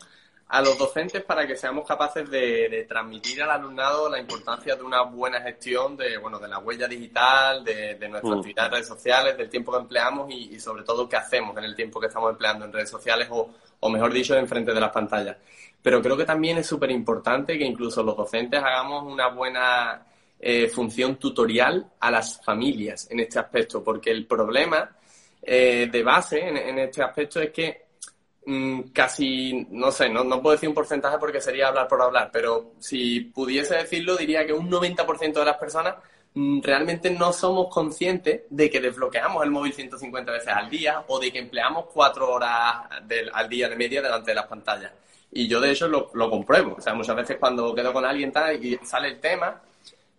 a 0.48 0.60
los 0.62 0.76
docentes 0.76 1.22
para 1.22 1.46
que 1.46 1.54
seamos 1.54 1.86
capaces 1.86 2.28
de, 2.28 2.86
transmitir 2.88 3.40
al 3.40 3.52
alumnado 3.52 4.10
la 4.10 4.18
importancia 4.18 4.74
de 4.74 4.82
una 4.82 5.02
buena 5.02 5.40
gestión 5.42 5.96
de, 5.96 6.18
bueno, 6.18 6.40
de 6.40 6.48
la 6.48 6.58
huella 6.58 6.88
digital, 6.88 7.62
de, 7.62 7.94
de 7.94 8.08
nuestra 8.08 8.30
mm. 8.30 8.38
actividad 8.38 8.66
en 8.66 8.72
redes 8.72 8.88
sociales, 8.88 9.38
del 9.38 9.48
tiempo 9.48 9.70
que 9.70 9.78
empleamos 9.78 10.28
y, 10.32 10.58
sobre 10.58 10.82
todo 10.82 11.08
qué 11.08 11.14
hacemos 11.14 11.56
en 11.56 11.62
el 11.62 11.76
tiempo 11.76 12.00
que 12.00 12.08
estamos 12.08 12.32
empleando 12.32 12.64
en 12.64 12.72
redes 12.72 12.90
sociales 12.90 13.28
o, 13.30 13.48
o 13.78 13.90
mejor 13.90 14.12
dicho, 14.12 14.34
enfrente 14.34 14.74
de 14.74 14.80
las 14.80 14.90
pantallas. 14.90 15.36
Pero 15.82 16.02
creo 16.02 16.16
que 16.16 16.24
también 16.24 16.58
es 16.58 16.66
súper 16.66 16.90
importante 16.90 17.56
que 17.56 17.64
incluso 17.64 18.02
los 18.02 18.16
docentes 18.16 18.60
hagamos 18.62 19.04
una 19.04 19.28
buena 19.28 20.02
eh, 20.40 20.68
función 20.68 21.16
tutorial 21.16 21.84
a 21.98 22.12
las 22.12 22.40
familias 22.44 23.08
en 23.10 23.20
este 23.20 23.40
aspecto, 23.40 23.82
porque 23.82 24.12
el 24.12 24.24
problema 24.24 24.88
eh, 25.42 25.88
de 25.90 26.02
base 26.04 26.46
en, 26.46 26.78
este 26.78 27.02
aspecto 27.02 27.40
es 27.40 27.50
que 27.50 27.86
mm, 28.46 28.82
casi, 28.92 29.66
no 29.70 29.90
sé, 29.90 30.08
no, 30.08 30.22
no 30.22 30.40
puedo 30.40 30.54
decir 30.54 30.68
un 30.68 30.76
porcentaje 30.76 31.18
porque 31.18 31.40
sería 31.40 31.68
hablar 31.68 31.88
por 31.88 32.00
hablar, 32.02 32.30
pero 32.32 32.72
si 32.78 33.20
pudiese 33.20 33.74
decirlo, 33.76 34.16
diría 34.16 34.46
que 34.46 34.52
un 34.52 34.70
90% 34.70 35.32
de 35.32 35.44
las 35.44 35.56
personas 35.56 35.96
mm, 36.34 36.60
realmente 36.62 37.10
no 37.10 37.32
somos 37.32 37.66
conscientes 37.68 38.42
de 38.48 38.70
que 38.70 38.80
desbloqueamos 38.80 39.42
el 39.42 39.50
móvil 39.50 39.72
150 39.72 40.30
veces 40.30 40.48
al 40.48 40.70
día 40.70 41.04
o 41.08 41.18
de 41.18 41.32
que 41.32 41.40
empleamos 41.40 41.86
cuatro 41.92 42.30
horas 42.30 42.76
al 43.32 43.48
día 43.48 43.68
de 43.68 43.76
media 43.76 44.02
delante 44.02 44.30
de 44.30 44.34
las 44.36 44.46
pantallas. 44.46 44.92
Y 45.32 45.46
yo 45.46 45.60
de 45.60 45.70
hecho 45.70 45.88
lo, 45.88 46.10
lo, 46.14 46.30
compruebo. 46.30 46.76
O 46.78 46.80
sea, 46.80 46.94
muchas 46.94 47.16
veces 47.16 47.36
cuando 47.38 47.74
quedo 47.74 47.92
con 47.92 48.04
alguien 48.04 48.32
tal 48.32 48.64
y 48.64 48.78
sale 48.82 49.08
el 49.08 49.20
tema, 49.20 49.60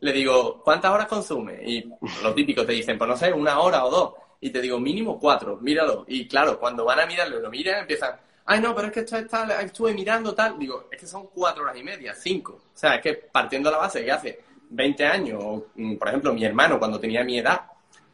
le 0.02 0.13
digo, 0.13 0.62
¿cuántas 0.63 0.91
horas 0.91 1.08
consume? 1.08 1.60
Y 1.65 1.91
los 2.24 2.36
típicos 2.36 2.65
te 2.65 2.74
dicen, 2.74 2.98
pues 2.98 3.10
no 3.10 3.17
sé, 3.17 3.34
una 3.34 3.60
hora 3.60 3.86
o 3.86 3.89
dos. 3.89 4.13
Y 4.41 4.50
te 4.52 4.62
digo, 4.62 4.80
mínimo 4.80 5.19
cuatro, 5.19 5.58
míralo. 5.58 6.06
Y 6.08 6.28
claro, 6.28 6.60
cuando 6.60 6.86
van 6.86 7.02
a 7.02 7.06
mirarlo 7.06 7.39
lo 7.39 7.50
miran, 7.50 7.82
empiezan, 7.82 8.15
ay 8.45 8.62
no, 8.62 8.74
pero 8.74 8.88
es 8.88 8.93
que 8.93 9.00
esto 9.02 9.17
está, 9.17 9.62
estuve 9.62 9.93
mirando 9.93 10.34
tal. 10.34 10.58
Digo, 10.58 10.88
es 10.91 11.00
que 11.00 11.08
son 11.08 11.28
cuatro 11.28 11.63
horas 11.63 11.76
y 11.76 11.84
media, 11.84 12.13
cinco. 12.15 12.54
O 12.74 12.78
sea, 12.78 12.95
es 12.95 13.02
que 13.02 13.13
partiendo 13.13 13.69
de 13.69 13.76
la 13.76 13.82
base 13.82 14.06
que 14.06 14.12
hace 14.12 14.39
20 14.69 15.06
años, 15.06 15.43
o, 15.43 15.67
mm, 15.76 15.95
por 15.95 16.08
ejemplo, 16.08 16.34
mi 16.34 16.45
hermano 16.45 16.80
cuando 16.80 17.00
tenía 17.00 17.24
mi 17.24 17.39
edad, 17.39 17.62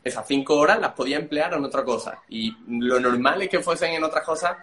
esas 0.04 0.28
cinco 0.28 0.56
horas 0.58 0.80
las 0.80 0.94
podía 0.94 1.18
emplear 1.18 1.54
en 1.54 1.66
otra 1.66 1.84
cosa. 1.84 2.22
Y 2.30 2.56
lo 2.68 3.00
normal 3.00 3.42
es 3.42 3.50
que 3.50 3.60
fuesen 3.60 3.94
en 3.94 4.04
otras 4.04 4.24
cosas 4.24 4.58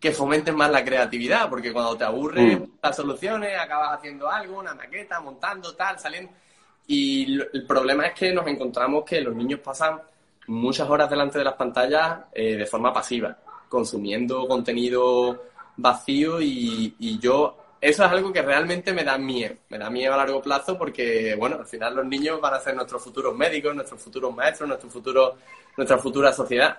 que 0.00 0.12
fomenten 0.12 0.54
más 0.54 0.70
la 0.70 0.84
creatividad, 0.84 1.48
porque 1.50 1.72
cuando 1.72 1.96
te 1.96 2.04
aburres 2.04 2.60
mm. 2.60 2.64
las 2.82 2.96
soluciones, 2.96 3.58
acabas 3.58 3.98
haciendo 3.98 4.30
algo, 4.30 4.58
una 4.58 4.74
maqueta, 4.74 5.20
montando, 5.20 5.74
tal, 5.74 5.98
saliendo. 5.98 6.30
Y 6.86 7.40
el 7.40 7.66
problema 7.66 8.06
es 8.06 8.14
que 8.14 8.32
nos 8.32 8.46
encontramos 8.46 9.04
que 9.04 9.20
los 9.20 9.34
niños 9.34 9.60
pasan 9.60 10.00
muchas 10.46 10.88
horas 10.88 11.10
delante 11.10 11.38
de 11.38 11.44
las 11.44 11.54
pantallas 11.54 12.20
eh, 12.32 12.56
de 12.56 12.66
forma 12.66 12.92
pasiva, 12.92 13.36
consumiendo 13.68 14.46
contenido 14.46 15.44
vacío 15.76 16.40
y, 16.40 16.94
y, 16.98 17.18
yo, 17.18 17.56
eso 17.80 18.04
es 18.04 18.10
algo 18.10 18.32
que 18.32 18.40
realmente 18.40 18.92
me 18.92 19.04
da 19.04 19.18
miedo, 19.18 19.56
me 19.68 19.78
da 19.78 19.90
miedo 19.90 20.14
a 20.14 20.16
largo 20.16 20.40
plazo 20.40 20.78
porque, 20.78 21.34
bueno, 21.36 21.56
al 21.56 21.66
final 21.66 21.96
los 21.96 22.06
niños 22.06 22.40
van 22.40 22.54
a 22.54 22.60
ser 22.60 22.74
nuestros 22.74 23.02
futuros 23.02 23.36
médicos, 23.36 23.74
nuestros 23.74 24.00
futuros 24.00 24.34
maestros, 24.34 24.68
nuestro 24.68 24.88
futuro, 24.88 25.36
nuestra 25.76 25.98
futura 25.98 26.32
sociedad 26.32 26.78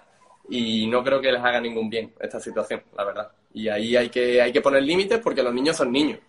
y 0.49 0.87
no 0.87 1.03
creo 1.03 1.21
que 1.21 1.31
les 1.31 1.43
haga 1.43 1.61
ningún 1.61 1.89
bien 1.89 2.13
esta 2.19 2.39
situación, 2.39 2.81
la 2.97 3.03
verdad. 3.03 3.31
Y 3.53 3.67
ahí 3.69 3.95
hay 3.95 4.09
que, 4.09 4.41
hay 4.41 4.51
que 4.51 4.61
poner 4.61 4.83
límites 4.83 5.19
porque 5.19 5.43
los 5.43 5.53
niños 5.53 5.77
son 5.77 5.91
niños. 5.91 6.19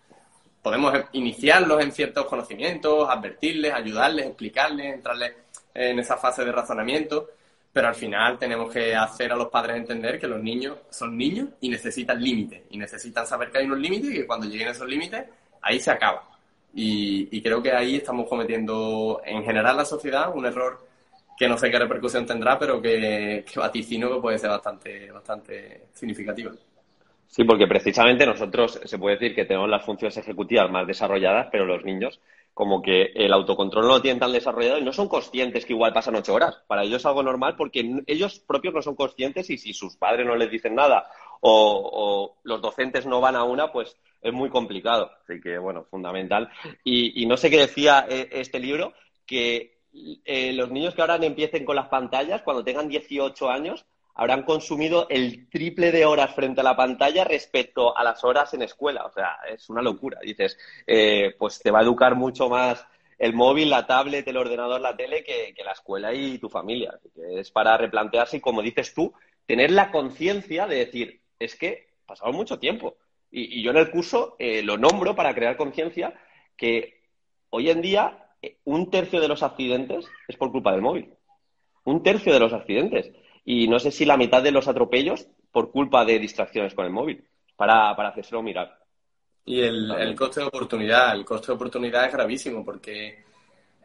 Podemos 0.62 0.94
iniciarlos 1.12 1.82
en 1.82 1.90
ciertos 1.90 2.26
conocimientos, 2.26 3.08
advertirles, 3.08 3.72
ayudarles, 3.72 4.26
explicarles, 4.26 4.94
entrarles 4.94 5.32
en 5.72 5.98
esa 5.98 6.18
fase 6.18 6.44
de 6.44 6.52
razonamiento, 6.52 7.30
pero 7.72 7.88
al 7.88 7.94
final 7.94 8.38
tenemos 8.38 8.70
que 8.70 8.94
hacer 8.94 9.32
a 9.32 9.36
los 9.36 9.48
padres 9.48 9.76
entender 9.76 10.18
que 10.18 10.26
los 10.26 10.42
niños 10.42 10.76
son 10.90 11.16
niños 11.16 11.48
y 11.60 11.70
necesitan 11.70 12.22
límites, 12.22 12.62
y 12.70 12.76
necesitan 12.76 13.26
saber 13.26 13.50
que 13.50 13.58
hay 13.58 13.66
unos 13.66 13.78
límites 13.78 14.10
y 14.10 14.14
que 14.14 14.26
cuando 14.26 14.46
lleguen 14.46 14.68
esos 14.68 14.88
límites, 14.88 15.24
ahí 15.62 15.80
se 15.80 15.90
acaba. 15.90 16.28
Y, 16.74 17.28
y 17.34 17.42
creo 17.42 17.62
que 17.62 17.72
ahí 17.72 17.96
estamos 17.96 18.28
cometiendo, 18.28 19.22
en 19.24 19.42
general, 19.44 19.78
la 19.78 19.84
sociedad 19.84 20.34
un 20.34 20.44
error 20.44 20.89
que 21.40 21.48
no 21.48 21.56
sé 21.56 21.70
qué 21.70 21.78
repercusión 21.78 22.26
tendrá, 22.26 22.58
pero 22.58 22.82
que, 22.82 23.46
que 23.50 23.58
vaticino 23.58 24.12
que 24.12 24.20
puede 24.20 24.36
ser 24.36 24.50
bastante, 24.50 25.10
bastante 25.10 25.86
significativa. 25.94 26.52
Sí, 27.26 27.44
porque 27.44 27.66
precisamente 27.66 28.26
nosotros 28.26 28.78
se 28.84 28.98
puede 28.98 29.16
decir 29.16 29.34
que 29.34 29.46
tenemos 29.46 29.70
las 29.70 29.82
funciones 29.82 30.18
ejecutivas 30.18 30.70
más 30.70 30.86
desarrolladas, 30.86 31.48
pero 31.50 31.64
los 31.64 31.82
niños 31.82 32.20
como 32.52 32.82
que 32.82 33.04
el 33.14 33.32
autocontrol 33.32 33.86
no 33.86 33.94
lo 33.94 34.02
tienen 34.02 34.20
tan 34.20 34.32
desarrollado 34.32 34.80
y 34.80 34.84
no 34.84 34.92
son 34.92 35.08
conscientes 35.08 35.64
que 35.64 35.72
igual 35.72 35.94
pasan 35.94 36.16
ocho 36.16 36.34
horas. 36.34 36.62
Para 36.66 36.82
ellos 36.82 36.98
es 36.98 37.06
algo 37.06 37.22
normal 37.22 37.56
porque 37.56 38.02
ellos 38.06 38.40
propios 38.40 38.74
no 38.74 38.82
son 38.82 38.94
conscientes 38.94 39.48
y 39.48 39.56
si 39.56 39.72
sus 39.72 39.96
padres 39.96 40.26
no 40.26 40.36
les 40.36 40.50
dicen 40.50 40.74
nada 40.74 41.06
o, 41.40 42.36
los 42.42 42.60
docentes 42.60 43.06
no 43.06 43.22
van 43.22 43.36
a 43.36 43.44
una, 43.44 43.72
pues 43.72 43.96
es 44.20 44.32
muy 44.34 44.50
complicado. 44.50 45.10
Así 45.22 45.40
que, 45.40 45.56
bueno, 45.56 45.84
fundamental. 45.84 46.50
Y, 46.84 47.24
no 47.24 47.38
sé 47.38 47.48
qué 47.48 47.60
decía 47.60 48.04
eh, 48.10 48.28
este 48.30 48.58
libro, 48.58 48.92
que 49.24 49.79
eh, 49.92 50.52
los 50.52 50.70
niños 50.70 50.94
que 50.94 51.00
ahora 51.00 51.16
empiecen 51.16 51.64
con 51.64 51.76
las 51.76 51.88
pantallas, 51.88 52.42
cuando 52.42 52.64
tengan 52.64 52.88
18 52.88 53.50
años, 53.50 53.84
habrán 54.14 54.42
consumido 54.42 55.06
el 55.08 55.48
triple 55.48 55.92
de 55.92 56.04
horas 56.04 56.34
frente 56.34 56.60
a 56.60 56.64
la 56.64 56.76
pantalla 56.76 57.24
respecto 57.24 57.96
a 57.96 58.04
las 58.04 58.22
horas 58.24 58.52
en 58.54 58.62
escuela. 58.62 59.04
O 59.06 59.12
sea, 59.12 59.38
es 59.48 59.68
una 59.70 59.82
locura. 59.82 60.18
Dices, 60.22 60.58
eh, 60.86 61.34
pues 61.38 61.58
te 61.60 61.70
va 61.70 61.80
a 61.80 61.82
educar 61.82 62.14
mucho 62.16 62.48
más 62.48 62.84
el 63.18 63.34
móvil, 63.34 63.70
la 63.70 63.86
tablet, 63.86 64.26
el 64.26 64.36
ordenador, 64.36 64.80
la 64.80 64.96
tele 64.96 65.24
que, 65.24 65.54
la 65.64 65.72
escuela 65.72 66.12
y 66.12 66.38
tu 66.38 66.48
familia. 66.48 66.98
es 67.16 67.50
para 67.50 67.76
replantearse 67.76 68.38
y, 68.38 68.40
como 68.40 68.62
dices 68.62 68.94
tú, 68.94 69.12
tener 69.46 69.70
la 69.70 69.90
conciencia 69.90 70.66
de 70.66 70.76
decir, 70.76 71.20
es 71.38 71.54
que 71.54 71.88
pasado 72.06 72.32
mucho 72.32 72.58
tiempo. 72.58 72.96
Y, 73.30 73.62
yo 73.62 73.70
en 73.70 73.76
el 73.76 73.90
curso 73.90 74.36
eh, 74.38 74.62
lo 74.62 74.76
nombro 74.76 75.14
para 75.14 75.34
crear 75.34 75.56
conciencia 75.56 76.14
que 76.56 77.00
hoy 77.50 77.70
en 77.70 77.80
día 77.80 78.19
un 78.64 78.90
tercio 78.90 79.20
de 79.20 79.28
los 79.28 79.42
accidentes 79.42 80.06
es 80.28 80.36
por 80.36 80.50
culpa 80.50 80.72
del 80.72 80.82
móvil. 80.82 81.12
Un 81.84 82.02
tercio 82.02 82.32
de 82.32 82.40
los 82.40 82.52
accidentes. 82.52 83.10
Y 83.44 83.68
no 83.68 83.78
sé 83.78 83.90
si 83.90 84.04
la 84.04 84.16
mitad 84.16 84.42
de 84.42 84.52
los 84.52 84.68
atropellos 84.68 85.26
por 85.50 85.70
culpa 85.72 86.04
de 86.04 86.18
distracciones 86.18 86.74
con 86.74 86.84
el 86.84 86.92
móvil, 86.92 87.26
para, 87.56 87.94
para 87.96 88.10
hacérselo 88.10 88.42
mirar. 88.42 88.78
Y 89.44 89.60
el, 89.62 90.14
coste 90.16 90.40
de 90.40 90.46
oportunidad, 90.46 91.14
el 91.14 91.24
coste 91.24 91.48
de 91.48 91.54
oportunidad 91.54 92.06
es 92.06 92.12
gravísimo 92.12 92.64
porque 92.64 93.24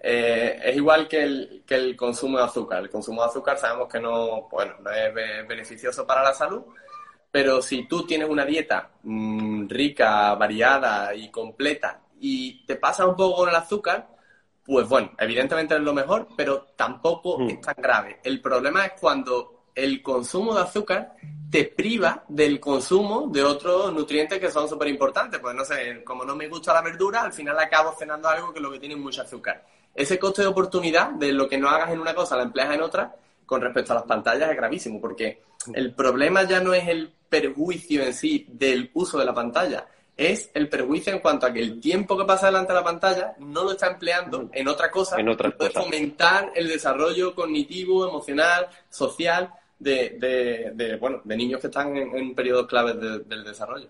eh, 0.02 0.60
es 0.64 0.76
igual 0.76 1.08
que 1.08 1.24
el, 1.24 1.64
que 1.66 1.76
el 1.76 1.96
consumo 1.96 2.38
de 2.38 2.44
azúcar. 2.44 2.84
El 2.84 2.90
consumo 2.90 3.22
de 3.24 3.30
azúcar 3.30 3.58
sabemos 3.58 3.88
que 3.92 4.00
no, 4.00 4.48
bueno, 4.50 4.76
no 4.82 4.92
es 4.92 5.14
beneficioso 5.48 6.06
para 6.06 6.24
la 6.24 6.34
salud, 6.34 6.64
pero 7.32 7.62
si 7.62 7.88
tú 7.88 8.06
tienes 8.06 8.30
una 8.30 8.46
dieta 8.46 8.92
mm, 9.04 9.68
rica, 9.68 10.36
variada 10.36 11.16
y 11.16 11.32
completa 11.32 12.02
y 12.20 12.66
te 12.66 12.76
pasa 12.76 13.08
un 13.08 13.16
poco 13.16 13.38
con 13.38 13.50
el 13.50 13.56
azúcar, 13.56 14.15
pues 14.66 14.88
bueno, 14.90 15.12
evidentemente 15.20 15.76
es 15.76 15.82
lo 15.82 15.94
mejor, 15.94 16.28
pero 16.36 16.68
tampoco 16.76 17.40
mm. 17.40 17.50
es 17.50 17.62
tan 17.62 17.76
grave. 17.78 18.20
El 18.24 18.42
problema 18.42 18.86
es 18.86 18.94
cuando 19.00 19.66
el 19.76 20.02
consumo 20.02 20.56
de 20.56 20.62
azúcar 20.62 21.16
te 21.52 21.66
priva 21.66 22.24
del 22.28 22.60
consumo 22.60 23.28
de 23.28 23.44
otros 23.44 23.94
nutrientes 23.94 24.40
que 24.40 24.50
son 24.50 24.68
súper 24.68 24.88
importantes. 24.88 25.40
Pues 25.40 25.54
no 25.56 25.64
sé, 25.64 26.04
como 26.04 26.26
no 26.26 26.36
me 26.36 26.48
gusta 26.48 26.74
la 26.74 26.82
verdura, 26.82 27.22
al 27.22 27.34
final 27.34 27.58
acabo 27.60 27.94
cenando 27.98 28.28
algo 28.28 28.52
que 28.52 28.60
es 28.60 28.64
lo 28.64 28.72
que 28.72 28.80
tiene 28.80 28.96
mucho 28.96 29.22
azúcar. 29.22 29.66
Ese 29.94 30.18
coste 30.18 30.42
de 30.42 30.48
oportunidad 30.48 31.12
de 31.12 31.32
lo 31.32 31.48
que 31.48 31.58
no 31.58 31.70
hagas 31.70 31.92
en 31.92 32.00
una 32.00 32.16
cosa, 32.16 32.36
la 32.36 32.44
empleas 32.44 32.74
en 32.74 32.82
otra, 32.82 33.16
con 33.46 33.62
respecto 33.62 33.94
a 33.94 33.96
las 33.96 34.06
pantallas 34.06 34.50
es 34.50 34.58
gravísimo, 34.58 35.00
porque 35.00 35.44
el 35.74 35.94
problema 35.94 36.44
ya 36.44 36.60
no 36.60 36.74
es 36.74 36.88
el 36.88 37.14
perjuicio 37.30 38.04
en 38.04 38.14
sí 38.14 38.46
del 38.50 38.92
uso 38.94 39.18
de 39.18 39.26
la 39.26 39.34
pantalla, 39.34 39.88
es 40.18 40.50
el 40.54 40.70
perjuicio 40.70 41.14
en 41.14 41.20
cuanto 41.20 41.46
a 41.46 41.54
que 41.54 41.60
el 41.60 41.80
tiempo 41.80 42.18
que 42.18 42.26
pasa 42.26 42.48
delante 42.48 42.72
de 42.72 42.80
la 42.80 42.86
pantalla 42.86 43.36
no 43.40 43.64
lo 43.64 43.72
está 43.72 43.88
empleando 43.88 44.50
en 44.54 44.68
otra 44.68 44.90
cosa 44.90 45.20
en 45.20 45.36
puede 45.36 45.72
fomentar 45.72 46.52
el 46.56 46.68
desarrollo 46.68 47.36
cognitivo, 47.36 48.08
emocional, 48.08 48.68
social 48.90 49.52
de, 49.78 50.72
de, 50.74 50.96
bueno, 50.96 51.22
de 51.24 51.36
niños 51.36 51.60
que 51.60 51.68
están 51.68 51.96
en, 51.98 52.34
periodos 52.34 52.68
claves 52.68 52.98
del 53.00 53.44
desarrollo. 53.44 53.90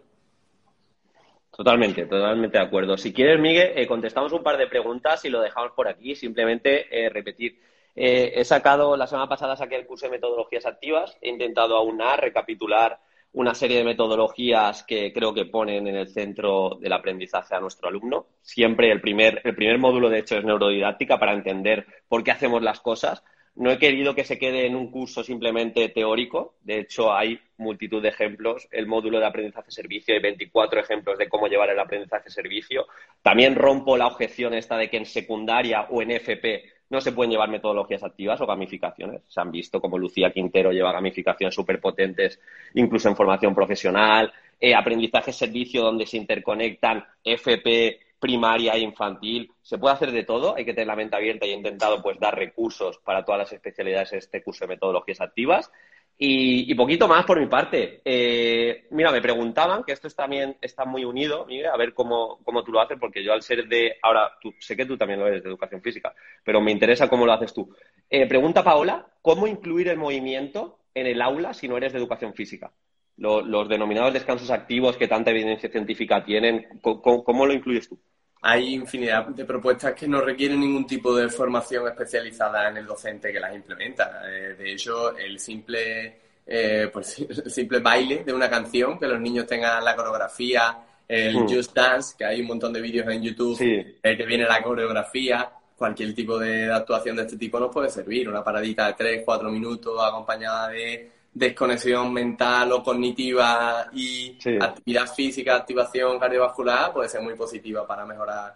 Totalmente, 1.55 2.05
totalmente 2.05 2.57
de 2.57 2.63
acuerdo. 2.63 2.97
Si 2.97 3.13
quieres, 3.13 3.39
Miguel, 3.39 3.71
eh, 3.75 3.87
contestamos 3.87 4.33
un 4.33 4.43
par 4.43 4.57
de 4.57 4.67
preguntas 4.67 5.23
y 5.23 5.29
lo 5.29 5.39
dejamos 5.39 5.71
por 5.71 5.87
aquí. 5.87 6.13
Simplemente 6.13 6.87
eh, 6.91 7.09
repetir. 7.09 7.57
Eh, 7.95 8.33
he 8.35 8.43
sacado, 8.43 8.97
la 8.97 9.07
semana 9.07 9.29
pasada 9.29 9.55
saqué 9.55 9.77
el 9.77 9.85
curso 9.85 10.07
de 10.07 10.11
metodologías 10.11 10.65
activas. 10.65 11.17
He 11.21 11.29
intentado 11.29 11.77
aunar, 11.77 12.19
recapitular 12.19 12.99
una 13.35 13.53
serie 13.53 13.77
de 13.77 13.83
metodologías 13.83 14.83
que 14.83 15.11
creo 15.11 15.33
que 15.33 15.45
ponen 15.45 15.87
en 15.87 15.95
el 15.95 16.07
centro 16.07 16.77
del 16.79 16.93
aprendizaje 16.93 17.53
a 17.53 17.59
nuestro 17.59 17.89
alumno. 17.89 18.27
Siempre 18.41 18.89
el 18.91 19.01
primer, 19.01 19.41
el 19.43 19.55
primer 19.55 19.77
módulo, 19.77 20.09
de 20.09 20.19
hecho, 20.19 20.37
es 20.37 20.45
neurodidáctica 20.45 21.19
para 21.19 21.33
entender 21.33 21.85
por 22.07 22.23
qué 22.23 22.31
hacemos 22.31 22.61
las 22.61 22.79
cosas. 22.79 23.23
No 23.55 23.71
he 23.71 23.77
querido 23.77 24.15
que 24.15 24.23
se 24.23 24.39
quede 24.39 24.65
en 24.65 24.75
un 24.75 24.89
curso 24.89 25.21
simplemente 25.23 25.89
teórico. 25.89 26.55
De 26.61 26.79
hecho, 26.79 27.13
hay 27.13 27.39
multitud 27.57 28.01
de 28.01 28.09
ejemplos. 28.09 28.67
El 28.71 28.87
módulo 28.87 29.19
de 29.19 29.25
aprendizaje-servicio, 29.25 30.13
hay 30.13 30.21
24 30.21 30.79
ejemplos 30.79 31.17
de 31.17 31.27
cómo 31.27 31.47
llevar 31.47 31.69
el 31.69 31.79
aprendizaje-servicio. 31.79 32.87
También 33.21 33.55
rompo 33.55 33.97
la 33.97 34.07
objeción 34.07 34.53
esta 34.53 34.77
de 34.77 34.89
que 34.89 34.97
en 34.97 35.05
secundaria 35.05 35.87
o 35.89 36.01
en 36.01 36.11
FP 36.11 36.74
no 36.95 37.01
se 37.01 37.11
pueden 37.11 37.31
llevar 37.31 37.49
metodologías 37.49 38.03
activas 38.03 38.39
o 38.41 38.47
gamificaciones. 38.47 39.21
Se 39.27 39.41
han 39.41 39.51
visto 39.51 39.79
como 39.81 39.97
Lucía 39.97 40.31
Quintero 40.31 40.71
lleva 40.71 40.91
gamificaciones 40.91 41.53
súper 41.53 41.79
potentes, 41.79 42.39
incluso 42.73 43.09
en 43.09 43.15
formación 43.15 43.53
profesional, 43.53 44.31
eh, 44.59 44.73
aprendizaje 44.73 45.33
servicio 45.33 45.83
donde 45.83 46.05
se 46.05 46.17
interconectan 46.17 47.05
FP, 47.23 47.99
primaria 48.17 48.73
e 48.73 48.79
infantil. 48.79 49.51
Se 49.61 49.77
puede 49.77 49.95
hacer 49.95 50.11
de 50.11 50.23
todo, 50.23 50.55
hay 50.55 50.63
que 50.63 50.73
tener 50.73 50.87
la 50.87 50.95
mente 50.95 51.17
abierta 51.17 51.45
y 51.45 51.51
he 51.51 51.55
intentado 51.55 52.01
pues 52.01 52.19
dar 52.19 52.35
recursos 52.35 52.97
para 52.99 53.25
todas 53.25 53.39
las 53.39 53.51
especialidades 53.51 54.13
en 54.13 54.19
este 54.19 54.41
curso 54.41 54.63
de 54.65 54.69
metodologías 54.69 55.19
activas. 55.21 55.69
Y, 56.17 56.73
poquito 56.75 57.07
más 57.07 57.25
por 57.25 57.39
mi 57.39 57.47
parte. 57.47 58.01
Eh, 58.05 58.87
mira, 58.91 59.11
me 59.11 59.21
preguntaban, 59.21 59.83
que 59.83 59.91
esto 59.91 60.09
también 60.09 60.55
está 60.61 60.85
muy 60.85 61.03
unido, 61.03 61.45
Miguel, 61.45 61.67
a 61.67 61.77
ver 61.77 61.93
cómo, 61.93 62.39
cómo, 62.43 62.63
tú 62.63 62.71
lo 62.71 62.79
haces, 62.79 62.97
porque 62.99 63.23
yo 63.23 63.33
al 63.33 63.41
ser 63.41 63.67
de, 63.67 63.97
ahora, 64.01 64.31
sé 64.59 64.77
que 64.77 64.85
tú 64.85 64.97
también 64.97 65.19
lo 65.19 65.27
eres 65.27 65.43
de 65.43 65.49
educación 65.49 65.81
física, 65.81 66.13
pero 66.43 66.61
me 66.61 66.71
interesa 66.71 67.09
cómo 67.09 67.25
lo 67.25 67.33
haces 67.33 67.53
tú. 67.53 67.69
Eh, 68.09 68.27
pregunta 68.27 68.63
Paola, 68.63 69.05
¿cómo 69.21 69.45
incluir 69.45 69.89
el 69.89 69.97
movimiento 69.97 70.79
en 70.93 71.07
el 71.07 71.21
aula 71.21 71.53
si 71.53 71.67
no 71.67 71.75
eres 71.75 71.91
de 71.91 71.99
educación 71.99 72.33
física? 72.33 72.71
Los, 73.17 73.69
denominados 73.69 74.13
descansos 74.13 74.51
activos 74.51 74.97
que 74.97 75.07
tanta 75.07 75.31
evidencia 75.31 75.69
científica 75.69 76.23
tienen, 76.23 76.79
¿cómo, 76.81 77.45
lo 77.45 77.53
incluyes 77.53 77.89
tú? 77.89 77.99
Hay 78.47 78.75
infinidad 78.75 79.25
de 79.25 79.43
propuestas 79.43 79.93
que 79.95 80.07
no 80.07 80.21
requieren 80.21 80.59
ningún 80.59 80.85
tipo 80.85 81.15
de 81.15 81.29
formación 81.29 81.87
especializada 81.87 82.69
en 82.69 82.77
el 82.77 82.85
docente 82.85 83.31
que 83.31 83.39
las 83.39 83.55
implementa. 83.55 84.21
Eh, 84.23 84.53
de 84.53 84.71
hecho, 84.71 85.17
el 85.17 85.39
simple, 85.39 86.19
eh, 86.45 86.87
pues, 86.93 87.17
el 87.43 87.49
simple 87.49 87.79
baile 87.79 88.23
de 88.23 88.31
una 88.31 88.47
canción, 88.47 88.99
que 88.99 89.07
los 89.07 89.19
niños 89.19 89.47
tengan 89.47 89.83
la 89.83 89.95
coreografía, 89.95 90.77
el 91.07 91.35
hmm. 91.35 91.49
Just 91.49 91.73
Dance, 91.75 92.15
que 92.15 92.23
hay 92.23 92.41
un 92.41 92.47
montón 92.47 92.71
de 92.71 92.81
vídeos 92.81 93.07
en 93.07 93.23
YouTube 93.23 93.59
el 94.03 94.15
que 94.15 94.25
viene 94.25 94.45
la 94.45 94.61
coreografía, 94.61 95.51
cualquier 95.75 96.13
tipo 96.13 96.37
de 96.37 96.71
actuación 96.71 97.15
de 97.15 97.23
este 97.23 97.37
tipo 97.37 97.59
nos 97.59 97.73
puede 97.73 97.89
servir. 97.89 98.29
Una 98.29 98.43
paradita 98.43 98.85
de 98.85 98.93
3, 98.93 99.21
4 99.25 99.49
minutos 99.49 99.99
acompañada 100.03 100.69
de 100.69 101.14
desconexión 101.35 102.13
mental 102.13 102.71
o 102.71 102.81
cognitiva 102.81 103.87
y 103.93 104.37
actividad 104.59 105.13
física, 105.13 105.57
activación 105.57 106.17
cardiovascular 106.17 106.93
puede 106.93 107.09
ser 107.09 107.21
muy 107.21 107.35
positiva 107.35 107.85
para 107.85 108.05
mejorar 108.05 108.55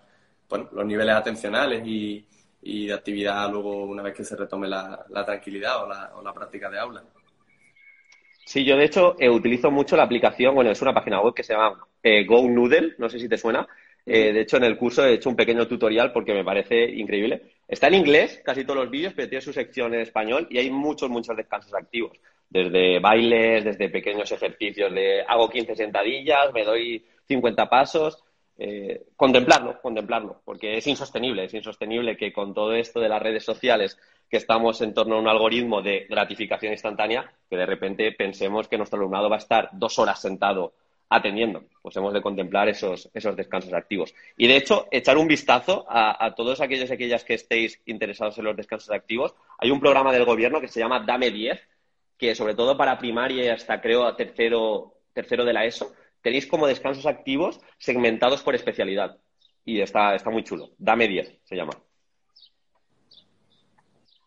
bueno, 0.50 0.70
los 0.72 0.86
niveles 0.86 1.14
atencionales 1.14 1.84
y, 1.86 2.26
de 2.62 2.94
actividad 2.94 3.50
luego 3.52 3.86
una 3.86 4.02
vez 4.02 4.16
que 4.16 4.24
se 4.24 4.36
retome 4.36 4.68
la, 4.68 5.06
tranquilidad 5.26 5.84
o 6.16 6.24
la, 6.24 6.34
práctica 6.34 6.70
de 6.70 6.80
aula. 6.80 7.04
Sí, 8.46 8.64
yo 8.64 8.78
de 8.78 8.86
hecho 8.86 9.16
eh, 9.20 9.30
utilizo 9.30 9.70
mucho 9.70 9.96
la 9.96 10.04
aplicación, 10.04 10.56
bueno, 10.56 10.72
es 10.72 10.82
una 10.82 10.94
página 10.94 11.22
web 11.22 11.34
que 11.34 11.44
se 11.44 11.54
llama 11.54 11.78
eh, 12.02 12.26
Go 12.26 12.48
Noodle, 12.48 12.96
no 12.98 13.10
sé 13.10 13.20
si 13.20 13.30
te 13.30 13.38
suena, 13.38 13.68
eh, 14.12 14.34
de 14.34 14.42
hecho, 14.42 14.58
en 14.58 14.64
el 14.64 14.76
curso 14.76 15.06
he 15.06 15.14
hecho 15.14 15.30
un 15.30 15.36
pequeño 15.36 15.68
tutorial 15.68 16.12
porque 16.12 16.34
me 16.34 16.44
parece 16.44 16.84
increíble. 16.90 17.44
Está 17.68 17.88
en 17.88 17.94
inglés, 17.94 18.42
casi 18.44 18.64
todos 18.64 18.80
los 18.80 18.90
vídeos, 18.90 19.14
pero 19.16 19.30
tiene 19.30 19.42
su 19.42 19.54
sección 19.54 19.94
en 19.94 20.02
español 20.02 20.48
y 20.50 20.58
hay 20.58 20.72
muchos, 20.72 21.12
muchos 21.12 21.38
descansos 21.38 21.74
activos. 21.76 22.18
Desde 22.50 23.00
bailes, 23.00 23.64
desde 23.64 23.90
pequeños 23.90 24.32
ejercicios 24.32 24.92
de 24.94 25.22
hago 25.28 25.50
15 25.50 25.76
sentadillas, 25.76 26.52
me 26.54 26.64
doy 26.64 27.06
50 27.28 27.70
pasos. 27.70 28.24
Eh, 28.58 29.06
contemplarlo, 29.16 29.80
contemplarlo, 29.82 30.42
porque 30.44 30.78
es 30.78 30.88
insostenible, 30.88 31.46
es 31.46 31.54
insostenible 31.54 32.18
que 32.18 32.34
con 32.34 32.54
todo 32.54 32.74
esto 32.74 33.00
de 33.00 33.08
las 33.08 33.22
redes 33.22 33.46
sociales, 33.46 33.98
que 34.30 34.36
estamos 34.36 34.82
en 34.82 34.94
torno 34.94 35.16
a 35.16 35.20
un 35.20 35.30
algoritmo 35.30 35.82
de 35.82 36.06
gratificación 36.10 36.74
instantánea, 36.74 37.32
que 37.50 37.56
de 37.56 37.66
repente 37.66 38.12
pensemos 38.12 38.68
que 38.68 38.78
nuestro 38.78 39.00
alumnado 39.00 39.30
va 39.30 39.38
a 39.38 39.40
estar 39.40 39.70
dos 39.72 39.98
horas 39.98 40.22
sentado 40.22 40.74
atendiendo. 41.10 41.64
Pues 41.82 41.96
hemos 41.98 42.14
de 42.14 42.22
contemplar 42.22 42.70
esos, 42.70 43.10
esos 43.14 43.36
descansos 43.36 43.74
activos. 43.74 44.14
Y 44.38 44.48
de 44.48 44.58
hecho, 44.58 44.88
echar 44.92 45.18
un 45.18 45.28
vistazo 45.28 45.86
a, 45.90 46.34
todos 46.36 46.62
aquellos 46.62 46.90
y 46.90 46.94
aquellas 46.94 47.24
que 47.24 47.34
estéis 47.34 47.82
interesados 47.86 48.38
en 48.38 48.46
los 48.46 48.56
descansos 48.56 48.92
activos. 48.92 49.34
Hay 49.58 49.72
un 49.72 49.80
programa 49.80 50.14
del 50.14 50.26
gobierno 50.26 50.62
que 50.62 50.68
se 50.68 50.80
llama 50.80 51.04
Dame 51.06 51.32
10, 51.32 51.60
que 52.20 52.36
sobre 52.36 52.54
todo 52.54 52.78
para 52.78 53.00
primaria 53.00 53.46
y 53.46 53.48
hasta 53.48 53.80
creo 53.82 54.14
tercero, 54.16 54.94
tercero 55.14 55.46
de 55.46 55.54
la 55.54 55.66
ESO, 55.66 55.94
tenéis 56.22 56.46
como 56.46 56.68
descansos 56.68 57.06
activos 57.06 57.62
segmentados 57.78 58.44
por 58.44 58.54
especialidad. 58.54 59.18
Y 59.64 59.80
está, 59.80 60.16
está 60.16 60.30
muy 60.30 60.44
chulo. 60.44 60.72
Dame 60.78 61.08
10 61.08 61.40
se 61.46 61.56
llama. 61.56 61.72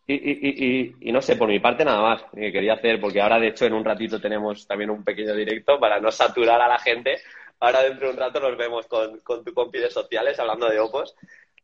Y, 0.05 0.15
y, 0.15 0.95
y, 0.99 1.11
no 1.13 1.21
sé, 1.21 1.37
por 1.37 1.47
mi 1.47 1.59
parte 1.59 1.85
nada 1.85 2.01
más 2.01 2.23
que 2.33 2.51
quería 2.51 2.73
hacer, 2.73 2.99
porque 2.99 3.21
ahora 3.21 3.39
de 3.39 3.47
hecho 3.49 3.65
en 3.65 3.73
un 3.73 3.85
ratito 3.85 4.19
tenemos 4.19 4.67
también 4.67 4.89
un 4.89 5.03
pequeño 5.03 5.33
directo 5.33 5.79
para 5.79 6.01
no 6.01 6.11
saturar 6.11 6.61
a 6.61 6.67
la 6.67 6.79
gente. 6.79 7.21
Ahora 7.59 7.83
dentro 7.83 8.07
de 8.07 8.13
un 8.13 8.19
rato 8.19 8.39
nos 8.41 8.57
vemos 8.57 8.87
con, 8.87 9.19
con 9.19 9.45
tu 9.45 9.53
compi 9.53 9.79
sociales 9.89 10.37
hablando 10.39 10.67
de 10.67 10.79
Opos. 10.79 11.15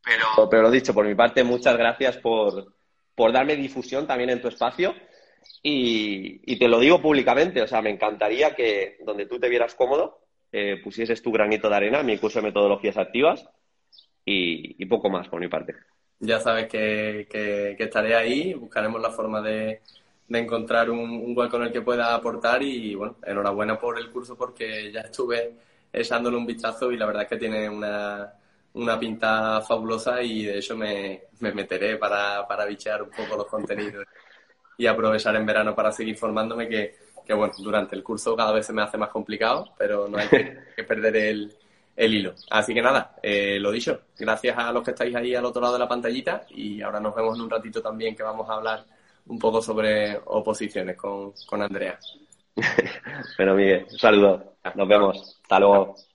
Pero, 0.02 0.48
pero 0.48 0.62
lo 0.62 0.70
dicho, 0.70 0.94
por 0.94 1.04
mi 1.04 1.14
parte, 1.14 1.44
muchas 1.44 1.76
gracias 1.76 2.16
por, 2.16 2.72
por 3.14 3.32
darme 3.32 3.56
difusión 3.56 4.06
también 4.06 4.30
en 4.30 4.40
tu 4.40 4.48
espacio. 4.48 4.94
Y, 5.62 6.56
te 6.58 6.68
lo 6.68 6.80
digo 6.80 7.00
públicamente, 7.00 7.62
o 7.62 7.66
sea, 7.66 7.82
me 7.82 7.90
encantaría 7.90 8.54
que 8.54 8.98
donde 9.04 9.26
tú 9.26 9.38
te 9.38 9.48
vieras 9.48 9.74
cómodo, 9.74 10.20
eh, 10.52 10.80
pusieses 10.82 11.22
tu 11.22 11.32
granito 11.32 11.68
de 11.68 11.76
arena, 11.76 12.02
mi 12.02 12.18
curso 12.18 12.40
de 12.40 12.46
metodologías 12.46 12.96
activas 12.96 13.48
y 14.24 14.84
poco 14.86 15.10
más 15.10 15.28
por 15.28 15.40
mi 15.40 15.48
parte. 15.48 15.74
Ya 16.22 16.38
sabes 16.38 16.68
que, 16.68 17.26
que, 17.30 17.82
estaré 17.82 18.14
ahí, 18.14 18.52
buscaremos 18.52 19.00
la 19.00 19.10
forma 19.10 19.40
de, 19.40 19.80
de 20.28 20.38
encontrar 20.38 20.90
un, 20.90 21.10
un 21.10 21.36
hueco 21.36 21.56
en 21.56 21.62
el 21.62 21.72
que 21.72 21.80
pueda 21.80 22.14
aportar 22.14 22.62
y 22.62 22.94
bueno, 22.94 23.16
enhorabuena 23.24 23.78
por 23.78 23.98
el 23.98 24.10
curso 24.10 24.36
porque 24.36 24.92
ya 24.92 25.00
estuve 25.00 25.54
echándole 25.90 26.36
un 26.36 26.44
vistazo 26.44 26.92
y 26.92 26.98
la 26.98 27.06
verdad 27.06 27.22
es 27.22 27.28
que 27.30 27.38
tiene 27.38 27.70
una, 27.70 28.34
una 28.74 29.00
pinta 29.00 29.62
fabulosa 29.62 30.22
y 30.22 30.44
de 30.44 30.58
hecho 30.58 30.76
me, 30.76 31.22
me 31.38 31.52
meteré 31.52 31.96
para, 31.96 32.46
para 32.46 32.66
bichear 32.66 33.02
un 33.02 33.10
poco 33.10 33.38
los 33.38 33.46
contenidos 33.46 34.06
y 34.80 34.86
aprovechar 34.86 35.36
en 35.36 35.44
verano 35.44 35.74
para 35.74 35.92
seguir 35.92 36.16
formándome 36.16 36.66
que, 36.66 36.96
que 37.26 37.34
bueno, 37.34 37.52
durante 37.58 37.94
el 37.94 38.02
curso 38.02 38.34
cada 38.34 38.50
vez 38.50 38.64
se 38.64 38.72
me 38.72 38.80
hace 38.80 38.96
más 38.96 39.10
complicado, 39.10 39.74
pero 39.76 40.08
no 40.08 40.16
hay 40.16 40.26
que 40.74 40.84
perder 40.84 41.16
el, 41.16 41.52
el 41.94 42.14
hilo. 42.14 42.34
Así 42.48 42.72
que 42.72 42.80
nada, 42.80 43.14
eh, 43.22 43.58
lo 43.60 43.70
dicho, 43.70 44.00
gracias 44.18 44.56
a 44.56 44.72
los 44.72 44.82
que 44.82 44.92
estáis 44.92 45.14
ahí 45.14 45.34
al 45.34 45.44
otro 45.44 45.60
lado 45.60 45.74
de 45.74 45.80
la 45.80 45.88
pantallita 45.88 46.46
y 46.48 46.80
ahora 46.80 46.98
nos 46.98 47.14
vemos 47.14 47.36
en 47.36 47.42
un 47.42 47.50
ratito 47.50 47.82
también 47.82 48.16
que 48.16 48.22
vamos 48.22 48.48
a 48.48 48.54
hablar 48.54 48.86
un 49.26 49.38
poco 49.38 49.60
sobre 49.60 50.18
oposiciones 50.24 50.96
con, 50.96 51.34
con 51.46 51.60
Andrea. 51.60 51.98
bueno, 53.36 53.54
Miguel, 53.54 53.86
un 53.90 53.98
saludo. 53.98 54.54
Nos 54.74 54.88
vemos. 54.88 55.40
Hasta 55.42 55.60
luego. 55.60 56.09